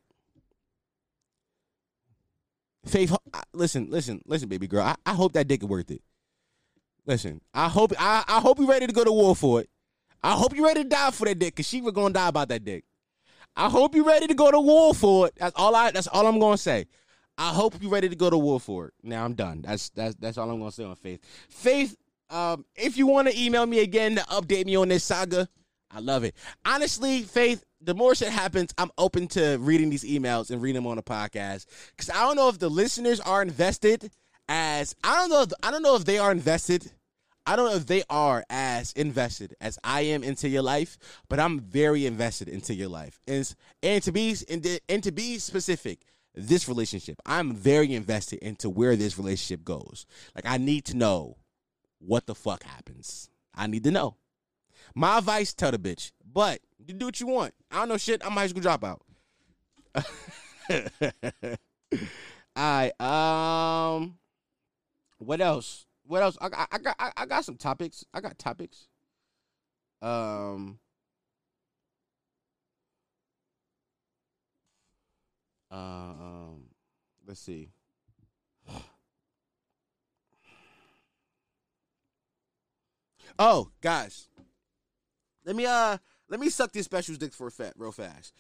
[2.86, 3.16] Faith,
[3.54, 4.84] listen, listen, listen, baby girl.
[4.84, 6.02] I, I hope that dick is worth it.
[7.06, 9.70] Listen, I hope I, I hope you ready to go to war for it.
[10.24, 12.50] I hope you ready to die for that dick, cause she was gonna die about
[12.50, 12.84] that dick.
[13.56, 15.34] I hope you ready to go to war for it.
[15.38, 15.92] That's all I.
[15.92, 16.88] That's all I'm gonna say.
[17.38, 18.94] I hope you ready to go to war for it.
[19.04, 19.62] Now I'm done.
[19.62, 21.22] That's that's that's all I'm gonna say on Faith.
[21.50, 21.96] Faith,
[22.30, 25.48] um, if you want to email me again to update me on this saga,
[25.92, 26.36] I love it.
[26.66, 30.88] Honestly, Faith, the more shit happens, I'm open to reading these emails and reading them
[30.88, 34.12] on the podcast because I don't know if the listeners are invested
[34.50, 35.42] as I don't know.
[35.44, 36.92] If, I don't know if they are invested.
[37.48, 40.98] I don't know if they are as invested as I am into your life,
[41.30, 43.20] but I'm very invested into your life.
[43.28, 46.00] And, and to be and, and to be specific,
[46.34, 50.08] this relationship, I'm very invested into where this relationship goes.
[50.34, 51.38] Like I need to know
[52.00, 53.30] what the fuck happens.
[53.54, 54.18] I need to know.
[54.94, 56.12] My advice, tell the bitch.
[56.26, 57.54] But you do what you want.
[57.72, 58.26] I don't know shit.
[58.26, 59.00] I'm a high school dropout.
[62.56, 63.02] All right.
[63.02, 64.18] Um.
[65.18, 65.86] What else?
[66.06, 66.38] What else?
[66.42, 68.06] I, I, I got I, I, got some topics.
[68.14, 68.88] I got topics.
[70.02, 70.80] Um.
[75.72, 76.66] Um.
[77.26, 77.72] Let's see.
[83.38, 84.30] Oh, guys.
[85.46, 85.98] Let me uh
[86.30, 88.34] let me suck this specials dick for a fat real fast.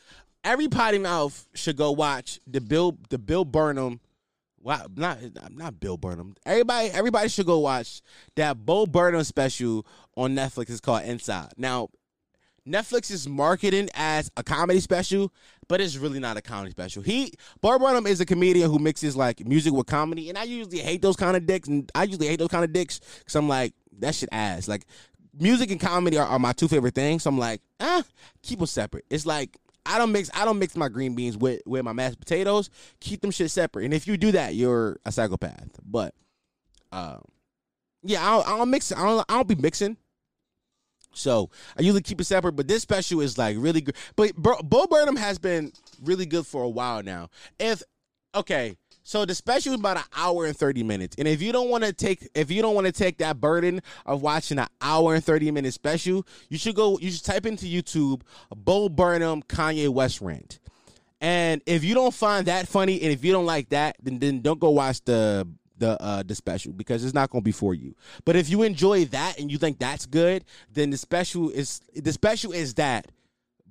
[0.44, 4.00] Every potty mouth should go watch the Bill the Bill Burnham.
[4.60, 5.20] Wow, not
[5.52, 6.36] not Bill Burnham.
[6.46, 8.02] Everybody everybody should go watch
[8.36, 10.70] that Bo Burnham special on Netflix.
[10.70, 11.54] It's called Inside.
[11.58, 11.90] Now,
[12.68, 15.32] Netflix is marketing as a comedy special,
[15.68, 17.04] but it's really not a comedy special.
[17.04, 20.80] He Bo Burnham is a comedian who mixes like music with comedy, and I usually
[20.80, 23.48] hate those kind of dicks, and I usually hate those kind of dicks because I'm
[23.48, 24.68] like that shit ass.
[24.68, 24.86] Like
[25.40, 27.24] music and comedy are, are my two favorite things.
[27.24, 28.04] So I'm like, ah,
[28.42, 29.06] keep them separate.
[29.10, 32.20] It's like I don't mix I don't mix my green beans with with my mashed
[32.20, 32.70] potatoes.
[33.00, 33.86] Keep them shit separate.
[33.86, 35.80] And if you do that, you're a psychopath.
[35.86, 36.14] But
[36.92, 37.22] um,
[38.04, 38.92] yeah, I don't, I don't mix.
[38.92, 39.26] I don't.
[39.30, 39.98] I don't be mixing.
[41.14, 42.54] So I usually keep it separate.
[42.54, 43.96] But this special is like really good.
[44.16, 45.72] But Bo Burnham has been
[46.04, 47.30] really good for a while now.
[47.60, 47.84] If
[48.34, 48.76] okay,
[49.08, 51.16] so the special is about an hour and 30 minutes.
[51.20, 53.82] And if you don't want to take if you don't want to take that burden
[54.04, 57.68] of watching an hour and 30 minute special, you should go you should type into
[57.68, 58.24] YouTube
[58.56, 60.60] Bo Burnham Kanye West rant.
[61.22, 64.42] And if you don't find that funny and if you don't like that, then then
[64.42, 65.48] don't go watch the
[65.78, 67.94] the uh the special because it's not going to be for you.
[68.26, 72.12] But if you enjoy that and you think that's good, then the special is the
[72.12, 73.06] special is that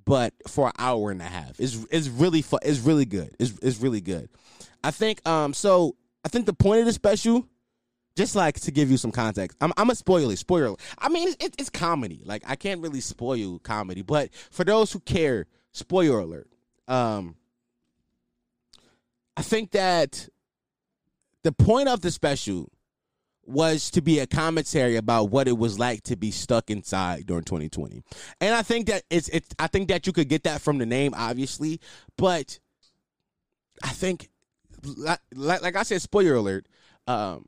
[0.05, 1.59] but for an hour and a half.
[1.59, 2.61] It's it's really fun.
[2.63, 3.35] It's really good.
[3.37, 4.29] It's it's really good.
[4.85, 7.47] I think um so I think the point of the special,
[8.15, 10.75] just like to give you some context, I'm I'm a spoiler spoiler.
[10.99, 12.21] I mean it's, it's comedy.
[12.23, 16.47] Like I can't really spoil comedy, but for those who care, spoiler alert.
[16.87, 17.35] Um,
[19.35, 20.29] I think that
[21.41, 22.71] the point of the special
[23.47, 27.43] was to be a commentary about what it was like to be stuck inside during
[27.43, 28.03] 2020.
[28.39, 30.85] And I think that it's it's I think that you could get that from the
[30.85, 31.79] name obviously,
[32.17, 32.59] but
[33.83, 34.29] I think
[34.85, 36.67] like, like I said, spoiler alert.
[37.07, 37.45] Um,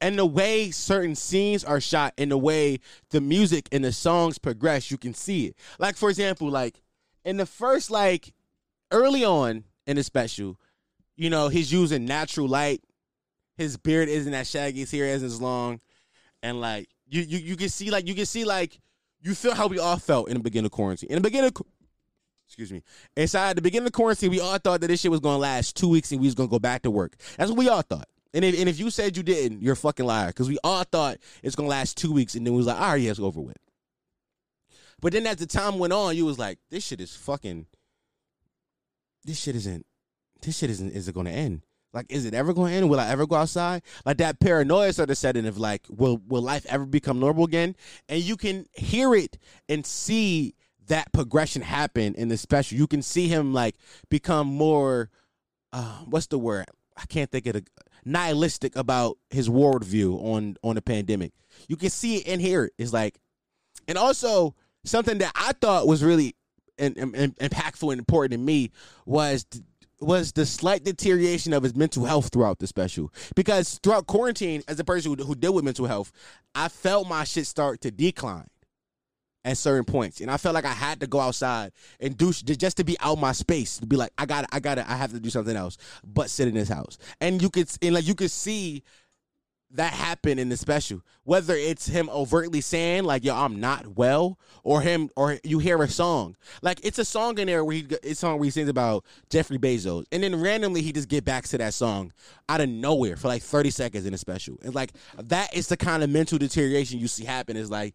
[0.00, 2.78] and the way certain scenes are shot, and the way
[3.10, 5.56] the music and the songs progress, you can see it.
[5.78, 6.80] Like for example, like
[7.24, 8.32] in the first like
[8.90, 10.58] early on in the special,
[11.16, 12.82] you know, he's using natural light.
[13.56, 15.80] His beard isn't as shaggy, his hair isn't as long,
[16.42, 18.80] and like you you you can see like you can see like
[19.20, 21.10] you feel how we all felt in the beginning of quarantine.
[21.10, 21.66] In the beginning of
[22.50, 22.82] excuse me.
[23.16, 25.76] Inside the beginning of the quarantine, we all thought that this shit was gonna last
[25.76, 27.14] two weeks and we was gonna go back to work.
[27.38, 28.08] That's what we all thought.
[28.34, 30.28] And if, and if you said you didn't, you're a fucking liar.
[30.28, 32.88] Because we all thought it's gonna last two weeks, and then we was like, all
[32.90, 33.56] right, yeah, it's over with.
[35.00, 37.66] But then as the time went on, you was like, this shit is fucking.
[39.24, 39.86] This shit isn't.
[40.42, 40.90] This shit isn't.
[40.90, 41.62] Is it gonna end?
[41.92, 42.88] Like, is it ever to end?
[42.88, 43.82] Will I ever go outside?
[44.04, 47.74] Like that paranoia started setting of like, will will life ever become normal again?
[48.08, 49.38] And you can hear it
[49.68, 50.54] and see
[50.90, 52.78] that progression happen in the special.
[52.78, 53.76] You can see him like
[54.08, 55.10] become more
[55.72, 56.66] uh, what's the word?
[56.96, 57.64] I can't think of the
[58.04, 61.32] nihilistic about his worldview on on the pandemic.
[61.68, 62.72] You can see it hear it.
[62.78, 63.18] It's like,
[63.88, 66.34] and also something that I thought was really
[66.78, 68.70] in, in, in- impactful and important to me
[69.06, 69.46] was
[70.00, 73.12] was the slight deterioration of his mental health throughout the special.
[73.36, 76.10] Because throughout quarantine, as a person who, who dealt with mental health,
[76.54, 78.48] I felt my shit start to decline
[79.44, 82.76] at certain points, and I felt like I had to go outside and do just
[82.76, 85.20] to be out my space to be like I got I got I have to
[85.20, 86.98] do something else but sit in this house.
[87.20, 88.82] And you could and like you could see
[89.72, 94.38] that happen in the special, whether it's him overtly saying like "Yo, I'm not well,"
[94.64, 97.86] or him or you hear a song like it's a song in there where he
[98.02, 101.44] it's song where he sings about Jeffrey Bezos, and then randomly he just get back
[101.44, 102.12] to that song
[102.48, 105.76] out of nowhere for like 30 seconds in the special, and like that is the
[105.76, 107.56] kind of mental deterioration you see happen.
[107.56, 107.94] Is like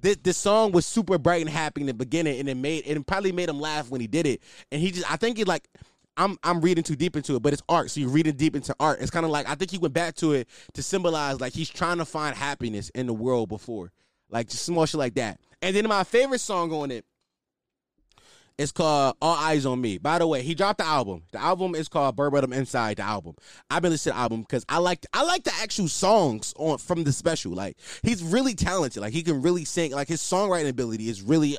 [0.00, 3.06] this, this song was super bright and happy in the beginning, and it made it
[3.06, 4.42] probably made him laugh when he did it.
[4.70, 5.68] And he just, I think he like,
[6.16, 8.74] I'm I'm reading too deep into it, but it's art, so you're reading deep into
[8.80, 9.00] art.
[9.00, 11.70] It's kind of like I think he went back to it to symbolize like he's
[11.70, 13.92] trying to find happiness in the world before,
[14.28, 15.40] like just small shit like that.
[15.62, 17.04] And then my favorite song on it
[18.58, 19.98] is called All Eyes on Me.
[19.98, 21.22] By the way, he dropped the album.
[21.30, 23.36] The album is called Bo Burnham Inside the album.
[23.70, 26.78] I've been listening to the album because I like I like the actual songs on
[26.78, 27.52] from the special.
[27.52, 29.00] Like he's really talented.
[29.00, 29.92] Like he can really sing.
[29.92, 31.56] Like his songwriting ability is really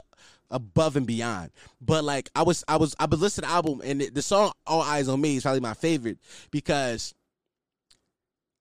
[0.51, 1.51] above and beyond.
[1.81, 4.21] But like I was I was I was listening to the album and the, the
[4.21, 6.17] song All Eyes on Me is probably my favorite
[6.51, 7.13] because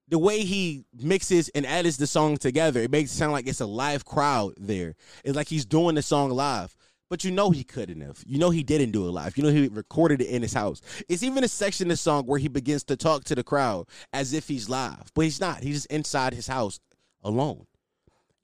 [0.08, 3.60] the way he mixes and edits the song together, it makes it sound like it's
[3.60, 4.94] a live crowd there.
[5.22, 6.74] It's like he's doing the song live.
[7.10, 8.22] But you know he couldn't have.
[8.26, 9.36] You know he didn't do it live.
[9.36, 10.82] You know he recorded it in his house.
[11.08, 13.86] It's even a section of the song where he begins to talk to the crowd
[14.12, 15.10] as if he's live.
[15.14, 15.62] But he's not.
[15.62, 16.80] He's just inside his house
[17.22, 17.66] alone.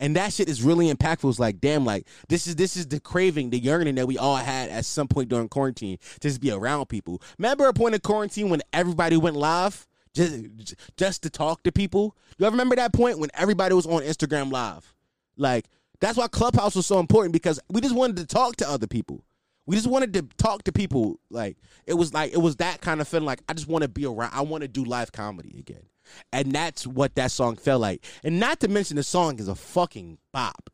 [0.01, 1.31] And that shit is really impactful.
[1.31, 4.37] It's like, damn, like this is this is the craving, the yearning that we all
[4.37, 7.23] had at some point during quarantine to just be around people.
[7.39, 12.17] Remember a point in quarantine when everybody went live just just to talk to people?
[12.39, 14.95] You ever remember that point when everybody was on Instagram live?
[15.37, 15.67] Like
[16.05, 19.25] that's why Clubhouse was so important because we just wanted to talk to other people.
[19.67, 21.19] We just wanted to talk to people.
[21.31, 23.25] Like it was like it was that kind of feeling.
[23.25, 24.31] Like I just want to be around.
[24.35, 25.87] I want to do live comedy again,
[26.33, 28.05] and that's what that song felt like.
[28.23, 30.69] And not to mention the song is a fucking bop.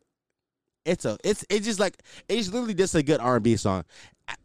[0.85, 3.85] It's a it's it's just like it's literally just a good R and B song.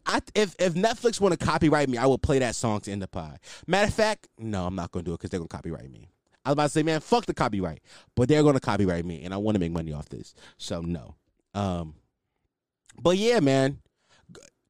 [0.04, 3.02] I, if if Netflix want to copyright me, I will play that song to end
[3.02, 3.38] the pie.
[3.66, 6.10] Matter of fact, no, I'm not gonna do it because they're gonna copyright me.
[6.46, 7.82] I was about to say, man, fuck the copyright,
[8.14, 10.32] but they're gonna copyright me, and I want to make money off this.
[10.58, 11.16] So no.
[11.54, 11.96] Um,
[13.02, 13.78] but yeah, man,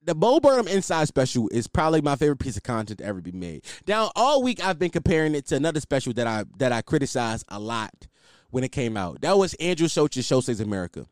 [0.02, 3.32] the Bo Burnham Inside special is probably my favorite piece of content to ever be
[3.32, 3.64] made.
[3.86, 7.44] Now, all week I've been comparing it to another special that I that I criticized
[7.48, 7.92] a lot
[8.50, 9.20] when it came out.
[9.20, 11.04] That was Andrew Schulz's Schulz Saves America.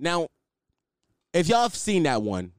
[0.00, 0.28] Now,
[1.34, 2.52] if y'all have seen that one,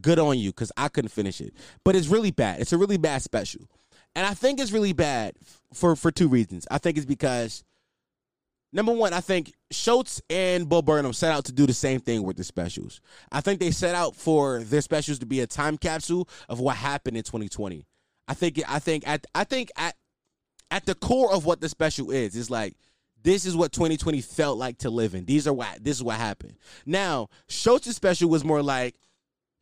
[0.00, 1.54] good on you because I couldn't finish it.
[1.84, 2.60] But it's really bad.
[2.60, 3.68] It's a really bad special,
[4.16, 5.34] and I think it's really bad
[5.72, 6.66] for for two reasons.
[6.70, 7.64] I think it's because
[8.72, 12.22] number one, I think Schulz and Bo Burnham set out to do the same thing
[12.22, 13.00] with the specials.
[13.32, 16.76] I think they set out for their specials to be a time capsule of what
[16.76, 17.86] happened in 2020.
[18.28, 19.96] I think I think at I think at
[20.70, 22.76] at the core of what the special is is like
[23.22, 25.24] this is what 2020 felt like to live in.
[25.24, 26.56] These are what this is what happened.
[26.86, 28.96] Now, Schulz's special was more like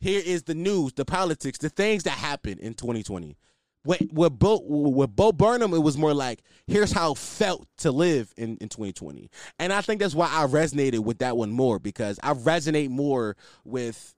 [0.01, 3.37] here is the news, the politics, the things that happened in 2020.
[3.85, 7.91] With, with, Bo, with Bo Burnham, it was more like, here's how it felt to
[7.91, 9.31] live in, in 2020.
[9.59, 13.37] And I think that's why I resonated with that one more because I resonate more
[13.65, 14.15] with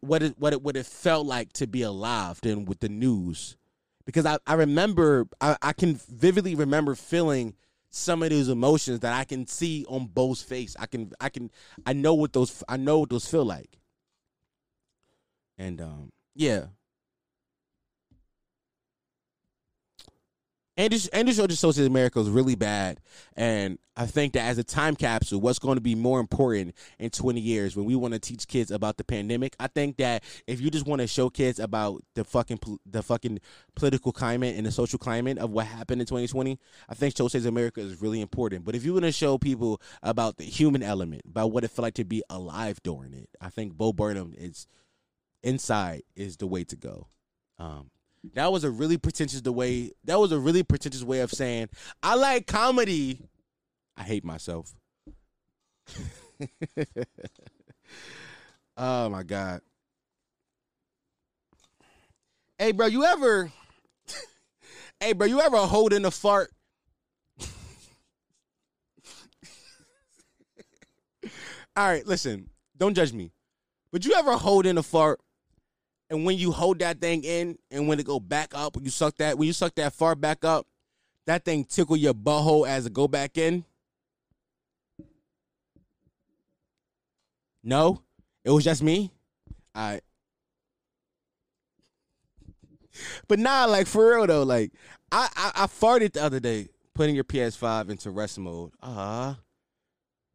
[0.00, 3.56] what it, what it, what it felt like to be alive than with the news.
[4.04, 7.54] Because I, I remember, I, I can vividly remember feeling
[7.90, 10.74] some of those emotions that I can see on Bo's face.
[10.78, 11.50] I can, I can,
[11.86, 13.78] I know what those, I know what those feel like.
[15.58, 16.66] And um, yeah.
[20.78, 23.00] Andrew Andrew Schulz Associates America is really bad,
[23.34, 27.10] and I think that as a time capsule, what's going to be more important in
[27.10, 29.56] 20 years when we want to teach kids about the pandemic?
[29.58, 33.40] I think that if you just want to show kids about the fucking the fucking
[33.74, 37.80] political climate and the social climate of what happened in 2020, I think Schulz America
[37.80, 38.64] is really important.
[38.64, 41.82] But if you want to show people about the human element, about what it felt
[41.82, 44.68] like to be alive during it, I think Bo Burnham is
[45.42, 47.08] inside is the way to go.
[47.58, 47.90] Um,
[48.34, 51.68] that was a really pretentious the way that was a really pretentious way of saying
[52.02, 53.28] I like comedy.
[53.96, 54.74] I hate myself.
[58.76, 59.60] oh my god.
[62.58, 63.52] Hey bro, you ever
[65.00, 66.50] Hey bro, you ever hold in a fart?
[71.76, 72.50] All right, listen.
[72.76, 73.32] Don't judge me.
[73.90, 75.20] But you ever hold in a fart
[76.10, 78.90] And when you hold that thing in, and when it go back up, when you
[78.90, 80.66] suck that, when you suck that far back up,
[81.26, 83.64] that thing tickle your butthole as it go back in.
[87.62, 88.00] No,
[88.44, 89.12] it was just me.
[89.74, 90.00] I.
[93.28, 94.72] But nah, like for real though, like
[95.12, 98.72] I, I I farted the other day putting your PS5 into rest mode.
[98.82, 99.38] Ah,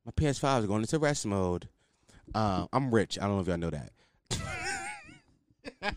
[0.05, 1.67] my PS5 is going into rest mode.
[2.35, 3.17] Uh, I'm rich.
[3.19, 3.91] I don't know if y'all know that.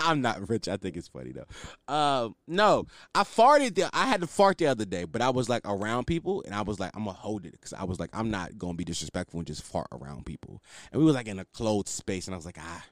[0.00, 0.68] I'm not rich.
[0.68, 1.92] I think it's funny though.
[1.92, 3.74] Um, no, I farted.
[3.74, 6.54] The, I had to fart the other day, but I was like around people, and
[6.54, 8.84] I was like, I'm gonna hold it because I was like, I'm not gonna be
[8.84, 10.62] disrespectful and just fart around people.
[10.92, 12.84] And we was like in a closed space, and I was like, ah,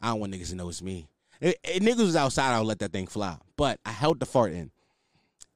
[0.00, 1.08] I don't want niggas to know it's me.
[1.40, 3.36] If, if niggas was outside, I would let that thing fly.
[3.56, 4.70] But I held the fart in,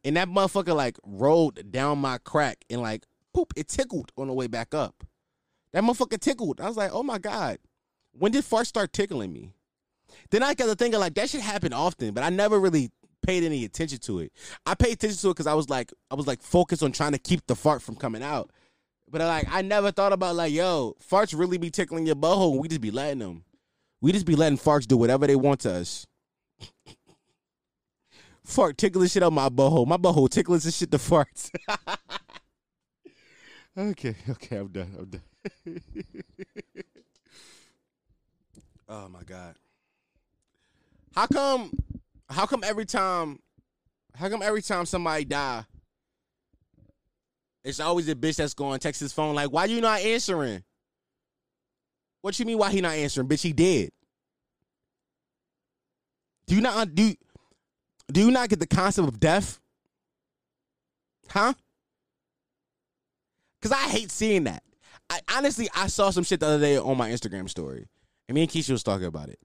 [0.04, 4.34] and that motherfucker like rolled down my crack and like poop, it tickled on the
[4.34, 5.04] way back up.
[5.72, 6.60] That motherfucker tickled.
[6.60, 7.58] I was like, oh my god,
[8.12, 9.54] when did fart start tickling me?
[10.30, 12.90] Then I got to thinking like that should happen often, but I never really
[13.22, 14.32] paid any attention to it.
[14.66, 17.12] I paid attention to it because I was like, I was like focused on trying
[17.12, 18.50] to keep the fart from coming out.
[19.10, 22.60] But like, I never thought about like, yo, farts really be tickling your butthole.
[22.60, 23.44] We just be letting them.
[24.00, 26.06] We just be letting farts do whatever they want to us.
[28.44, 29.86] Fart tickling shit on my butthole.
[29.86, 31.50] My butthole tickling and shit to farts.
[33.78, 34.94] okay, okay, I'm done.
[34.98, 35.82] I'm done.
[38.88, 39.56] oh my god.
[41.14, 41.72] How come?
[42.28, 43.38] How come every time?
[44.14, 45.64] How come every time somebody die,
[47.64, 50.62] it's always a bitch that's going text his phone like, "Why you not answering?"
[52.20, 52.58] What you mean?
[52.58, 53.28] Why he not answering?
[53.28, 53.90] Bitch, he dead.
[56.46, 57.14] Do you not do?
[58.10, 59.60] Do you not get the concept of death?
[61.28, 61.52] Huh?
[63.60, 64.62] Because I hate seeing that.
[65.10, 67.86] I honestly, I saw some shit the other day on my Instagram story,
[68.28, 69.40] and me and Keisha was talking about it,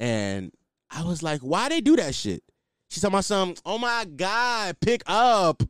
[0.00, 0.52] and
[0.90, 2.42] I was like, why they do that shit?
[2.88, 5.62] She's talking about some, oh my God, pick up.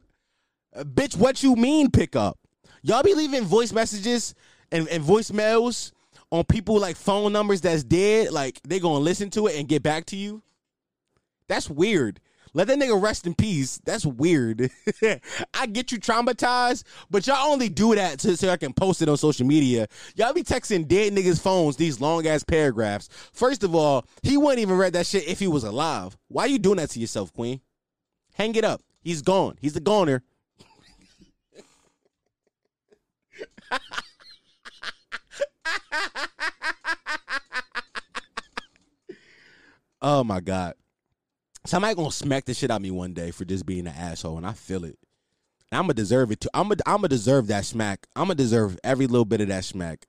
[0.75, 2.39] Uh, bitch, what you mean pick up?
[2.83, 4.35] Y'all be leaving voice messages
[4.71, 5.93] and, and voicemails
[6.31, 9.83] on people like phone numbers that's dead, like they gonna listen to it and get
[9.83, 10.43] back to you.
[11.49, 12.21] That's weird.
[12.57, 13.81] Let that nigga rest in peace.
[13.85, 14.71] That's weird.
[15.55, 19.09] I get you traumatized, but y'all only do that so, so I can post it
[19.09, 19.89] on social media.
[20.15, 23.09] Y'all be texting dead niggas' phones these long ass paragraphs.
[23.33, 26.17] First of all, he wouldn't even read that shit if he was alive.
[26.29, 27.61] Why are you doing that to yourself, Queen?
[28.35, 28.83] Hang it up.
[29.03, 29.57] He's gone.
[29.61, 30.23] He's the goner.
[40.01, 40.75] oh my god.
[41.67, 44.37] Somebody gonna smack the shit out of me one day for just being an asshole,
[44.37, 44.99] and I feel it.
[45.71, 46.51] And I'm gonna deserve it too.
[46.53, 48.07] I'm gonna I'm gonna deserve that smack.
[48.15, 50.07] I'm gonna deserve every little bit of that smack.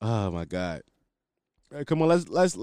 [0.00, 0.82] Oh my god.
[1.72, 2.56] All right, come on, let's let's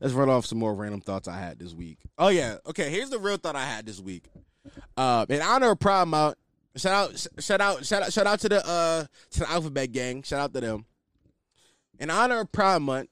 [0.00, 1.98] let's run off some more random thoughts I had this week.
[2.18, 2.90] Oh yeah, okay.
[2.90, 4.28] Here's the real thought I had this week.
[4.96, 6.36] Uh, in honor of Pride Month,
[6.76, 10.22] shout out, shout out, shout out, shout out to the uh to the Alphabet Gang.
[10.22, 10.84] Shout out to them.
[11.98, 13.08] In honor of Pride Month,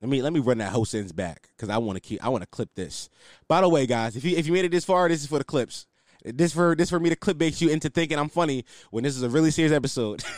[0.00, 2.28] let me let me run that whole sentence back because I want to keep I
[2.28, 3.08] want to clip this.
[3.48, 5.38] By the way, guys, if you if you made it this far, this is for
[5.38, 5.86] the clips.
[6.24, 9.16] This for this for me to clip bait you into thinking I'm funny when this
[9.16, 10.22] is a really serious episode.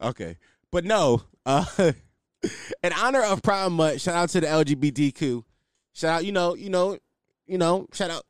[0.00, 0.38] okay,
[0.70, 1.22] but no.
[1.44, 1.64] Uh,
[2.82, 5.44] in honor of Pride Month, shout out to the LGBTQ.
[5.92, 6.98] Shout out, you know, you know,
[7.46, 7.86] you know.
[7.92, 8.24] Shout out.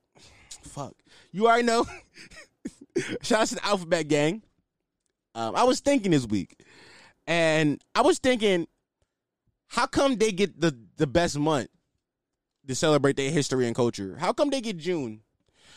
[0.62, 0.94] Fuck,
[1.32, 1.86] you already know.
[3.22, 4.42] shout out to the Alphabet Gang.
[5.34, 6.59] Um, I was thinking this week
[7.30, 8.66] and I was thinking,
[9.68, 11.68] how come they get the, the best month
[12.66, 14.16] to celebrate their history and culture?
[14.18, 15.20] How come they get June?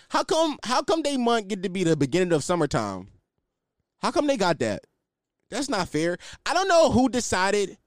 [0.09, 3.07] How come how come they month get to be the beginning of summertime?
[4.01, 4.85] How come they got that?
[5.51, 6.17] That's not fair.
[6.43, 7.77] I don't know who decided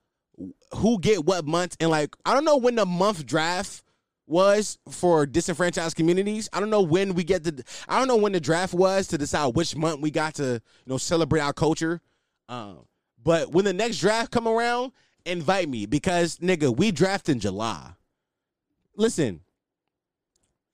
[0.77, 3.83] who get what month and like I don't know when the month draft
[4.29, 6.49] was for disenfranchised communities.
[6.53, 9.19] I don't know when we get the I don't know when the draft was to
[9.19, 12.01] decide which month we got to, you know, celebrate our culture.
[12.49, 12.87] Um,
[13.27, 14.93] but when the next draft come around,
[15.25, 17.91] invite me because nigga, we draft in July.
[18.95, 19.41] Listen,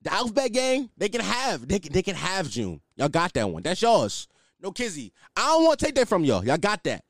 [0.02, 2.82] the Alphabet Gang, they can have they can, they can have June.
[2.96, 3.62] Y'all got that one.
[3.62, 4.28] That's yours.
[4.60, 5.14] No kizzy.
[5.34, 6.44] I don't want to take that from y'all.
[6.44, 7.04] Y'all got that.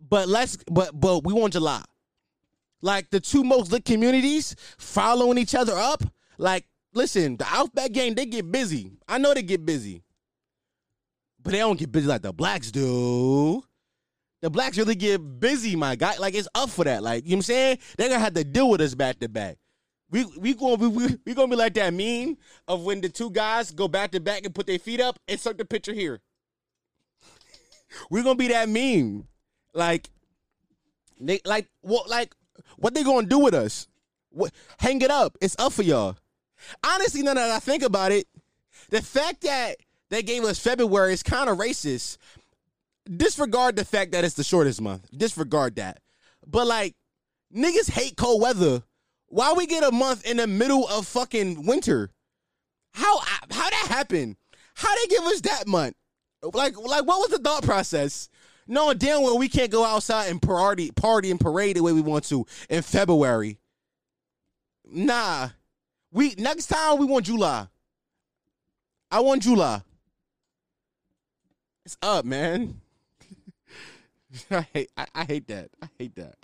[0.00, 1.84] But let's but but we want July.
[2.82, 6.02] Like the two most lit communities following each other up.
[6.36, 8.90] Like, listen, the Alphabet Gang, they get busy.
[9.06, 10.02] I know they get busy.
[11.40, 13.62] But they don't get busy like the blacks do
[14.40, 16.16] the blacks really get busy, my guy.
[16.18, 17.02] Like it's up for that.
[17.02, 17.78] Like, you know what I'm saying?
[17.96, 19.58] They're gonna have to deal with us back to back.
[20.10, 22.36] We we gonna be we, we gonna be like that meme
[22.66, 25.18] of when the two guys go back to back and put their feet up.
[25.26, 26.20] and Insert the picture here.
[28.10, 29.26] We're gonna be that meme.
[29.74, 30.08] Like,
[31.20, 32.34] they like what like
[32.76, 33.88] what they gonna do with us?
[34.30, 35.36] What hang it up.
[35.40, 36.16] It's up for y'all.
[36.84, 38.26] Honestly, now that I think about it,
[38.90, 39.76] the fact that
[40.10, 42.16] they gave us February is kind of racist.
[43.16, 45.08] Disregard the fact that it's the shortest month.
[45.16, 46.00] Disregard that.
[46.46, 46.94] But like,
[47.54, 48.82] niggas hate cold weather.
[49.28, 52.10] Why we get a month in the middle of fucking winter?
[52.92, 54.36] How how that happen?
[54.74, 55.94] How they give us that month?
[56.42, 58.28] Like like what was the thought process?
[58.66, 62.00] No, damn well we can't go outside and party party and parade the way we
[62.00, 63.58] want to in February.
[64.84, 65.50] Nah.
[66.10, 67.68] We next time we want July.
[69.10, 69.82] I want July.
[71.84, 72.80] It's up, man.
[74.50, 75.70] I hate I, I hate that.
[75.82, 76.36] I hate that.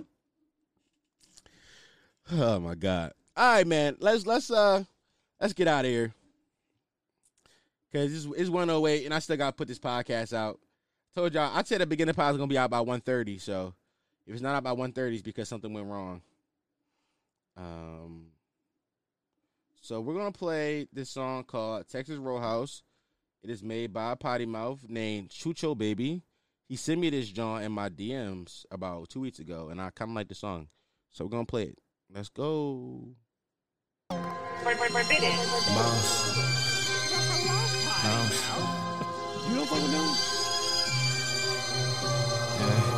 [2.32, 3.12] Oh my god.
[3.36, 3.96] All right, man.
[4.00, 4.84] Let's let's uh
[5.40, 6.12] let's get out of here.
[7.92, 10.58] Cause it's, it's 108 and I still gotta put this podcast out.
[11.14, 13.74] Told y'all I said the beginning pod is gonna be out by 130, so
[14.26, 16.22] if it's not out by 130, it's because something went wrong.
[17.56, 18.26] Um
[19.80, 22.82] so we're gonna play this song called Texas Roadhouse.
[23.42, 26.22] It is made by a potty mouth named Chucho Baby.
[26.66, 30.10] He sent me this John in my DMs about two weeks ago, and I kind
[30.10, 30.68] of like the song.
[31.10, 31.78] So we're gonna play it.
[32.10, 33.08] Let's go.
[34.94, 35.36] Forbidden.
[35.74, 36.38] Bounce.
[38.02, 38.40] Bounce.
[39.46, 40.08] You don't fuck with them?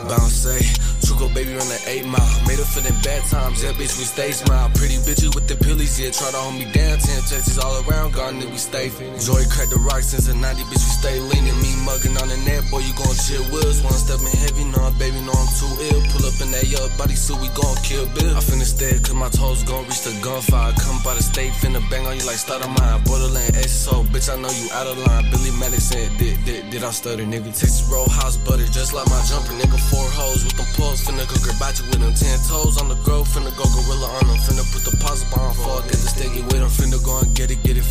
[0.08, 0.60] Bounce say,
[1.06, 2.34] Chuko baby on the 8 mile.
[2.50, 4.66] Made up for them bad times, yeah, bitch, we stay smile.
[4.74, 6.98] Pretty bitches with the pillies, yeah, try to hold me down.
[6.98, 9.14] 10 Texas all around, garden we stay feeling.
[9.22, 11.54] Joy cracked the rock since the 90, bitch, we stay leaning.
[11.62, 13.86] Me mugging on the net, boy, you gon' chill wheels.
[13.86, 16.02] One step in heavy, no, baby, no, I'm too ill.
[16.10, 18.34] Pull up in that yo body suit, we gon' kill Bill.
[18.34, 20.74] I finna stay, cause my toes gon' reach the gunfire.
[20.74, 22.98] Come by the state, finna bang on you like start of mine.
[23.06, 25.30] Borderland SO, bitch, I know you out of line.
[25.30, 27.54] Billy Madison, did, did, did I stutter, nigga?
[27.54, 29.78] Texas Roadhouse butter, just like my jumper, nigga.
[29.86, 32.14] Four hoes with them pulls, finna her body with them.
[32.14, 34.38] Ten toes on the grove, finna go gorilla on them.
[34.38, 35.45] Finna put the pause up on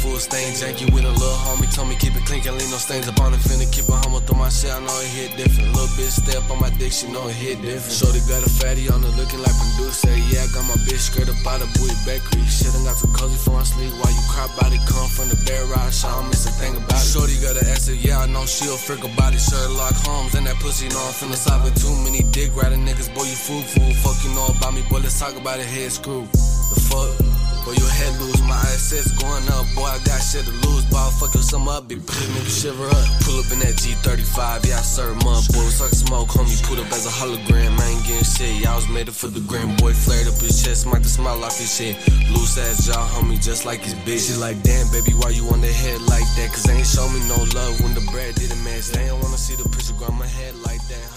[0.05, 0.53] full stain.
[0.53, 3.17] Janky with a little homie, told me keep it clean, can't leave no stains up
[3.19, 3.41] on it.
[3.41, 5.73] Finna keep it humble through my shit, I know it hit different.
[5.73, 7.89] Little bitch step on my dick, she know it hit different.
[7.89, 10.13] Shorty got a fatty on her, looking like producer.
[10.29, 12.45] Yeah, I got my bitch skirt up by the booty bakery.
[12.45, 13.91] Shit, I got too cozy for my sleep.
[13.97, 16.77] While you cry body come from the bear ride, so I don't miss a thing
[16.77, 17.09] about it.
[17.09, 19.41] Shorty got an ass, yeah, I know she a freak body.
[19.41, 23.09] Sherlock Holmes and that pussy, know I'm finna side with too many dick riding niggas.
[23.17, 23.89] Boy, you fool fool.
[24.05, 25.01] Fuck you know about me, boy.
[25.01, 25.65] Let's talk about it.
[25.65, 26.27] Head screw.
[26.29, 27.34] The fuck.
[27.65, 29.65] Boy, your head loose, my assets going up.
[29.73, 30.85] Boy, I got shit to lose.
[30.85, 33.07] Boy, I'll fuck your sum up, big pretty nigga shiver up.
[33.25, 35.41] Pull up in that G35, yeah, I serve mud.
[35.49, 37.73] Boy, suck smoke, homie, put up as a hologram.
[37.81, 39.75] I ain't getting shit, y'all was made it for the gram.
[39.81, 41.97] Boy, flared up his chest, might the smile off his shit.
[42.29, 44.29] Loose ass jaw, homie, just like his bitch.
[44.29, 46.53] She like, damn, baby, why you on the head like that?
[46.53, 48.93] Cause they ain't show me no love when the bread didn't match.
[48.93, 51.14] They don't wanna see the picture on my head like that.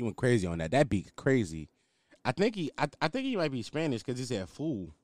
[0.00, 0.70] He went crazy on that.
[0.70, 1.68] That beat crazy.
[2.24, 4.94] I think he I, I think he might be Spanish because he said fool.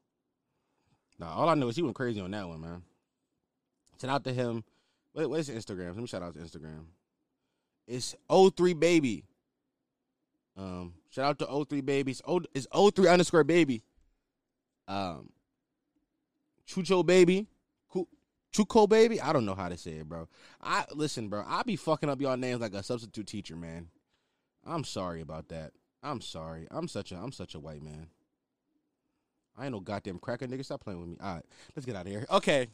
[1.18, 2.82] Nah, all I know is he went crazy on that one, man.
[4.00, 4.64] Shout out to him.
[5.12, 5.88] What, what is Instagram?
[5.88, 6.86] Let me shout out to Instagram.
[7.86, 9.24] It's 03 baby.
[10.56, 12.12] Um, shout out to 03 baby.
[12.12, 13.82] It's, o, it's 03 underscore baby.
[14.88, 15.28] Um,
[16.66, 17.48] Chucho baby.
[18.54, 19.20] Chuco baby.
[19.20, 20.26] I don't know how to say it, bro.
[20.62, 21.44] I listen, bro.
[21.46, 23.88] I be fucking up y'all names like a substitute teacher, man.
[24.66, 25.72] I'm sorry about that.
[26.02, 26.66] I'm sorry.
[26.70, 28.08] I'm such a I'm such a white man.
[29.56, 30.64] I ain't no goddamn cracker nigga.
[30.64, 31.16] Stop playing with me.
[31.22, 31.44] All right,
[31.74, 32.26] let's get out of here.
[32.30, 32.68] Okay.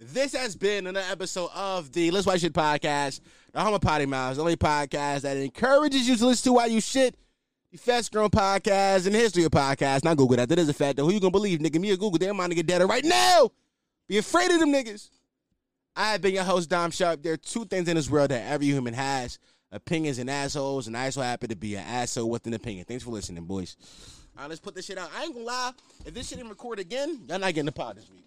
[0.00, 3.20] This has been another episode of the Let's White Shit podcast,
[3.52, 6.68] the Home of Potty Mouths, the only podcast that encourages you to listen to while
[6.68, 7.16] you shit.
[7.70, 10.02] The fast grown podcast and the history of podcasts.
[10.02, 10.48] Not Google that.
[10.48, 10.96] That is a fact.
[10.96, 11.04] Though.
[11.04, 11.80] Who you gonna believe, nigga?
[11.80, 12.18] Me or Google?
[12.18, 13.50] Damn, mind to get dead right now.
[14.08, 15.10] Be afraid of them niggas.
[15.96, 17.22] I have been your host, Dom Sharp.
[17.22, 19.38] There are two things in this world that every human has
[19.74, 22.84] opinions and assholes, and I so happen to be an asshole with an opinion.
[22.86, 23.76] Thanks for listening, boys.
[24.36, 25.10] All right, let's put this shit out.
[25.16, 25.72] I ain't gonna lie.
[26.06, 28.24] If this shit didn't record again, y'all not getting the pod this week.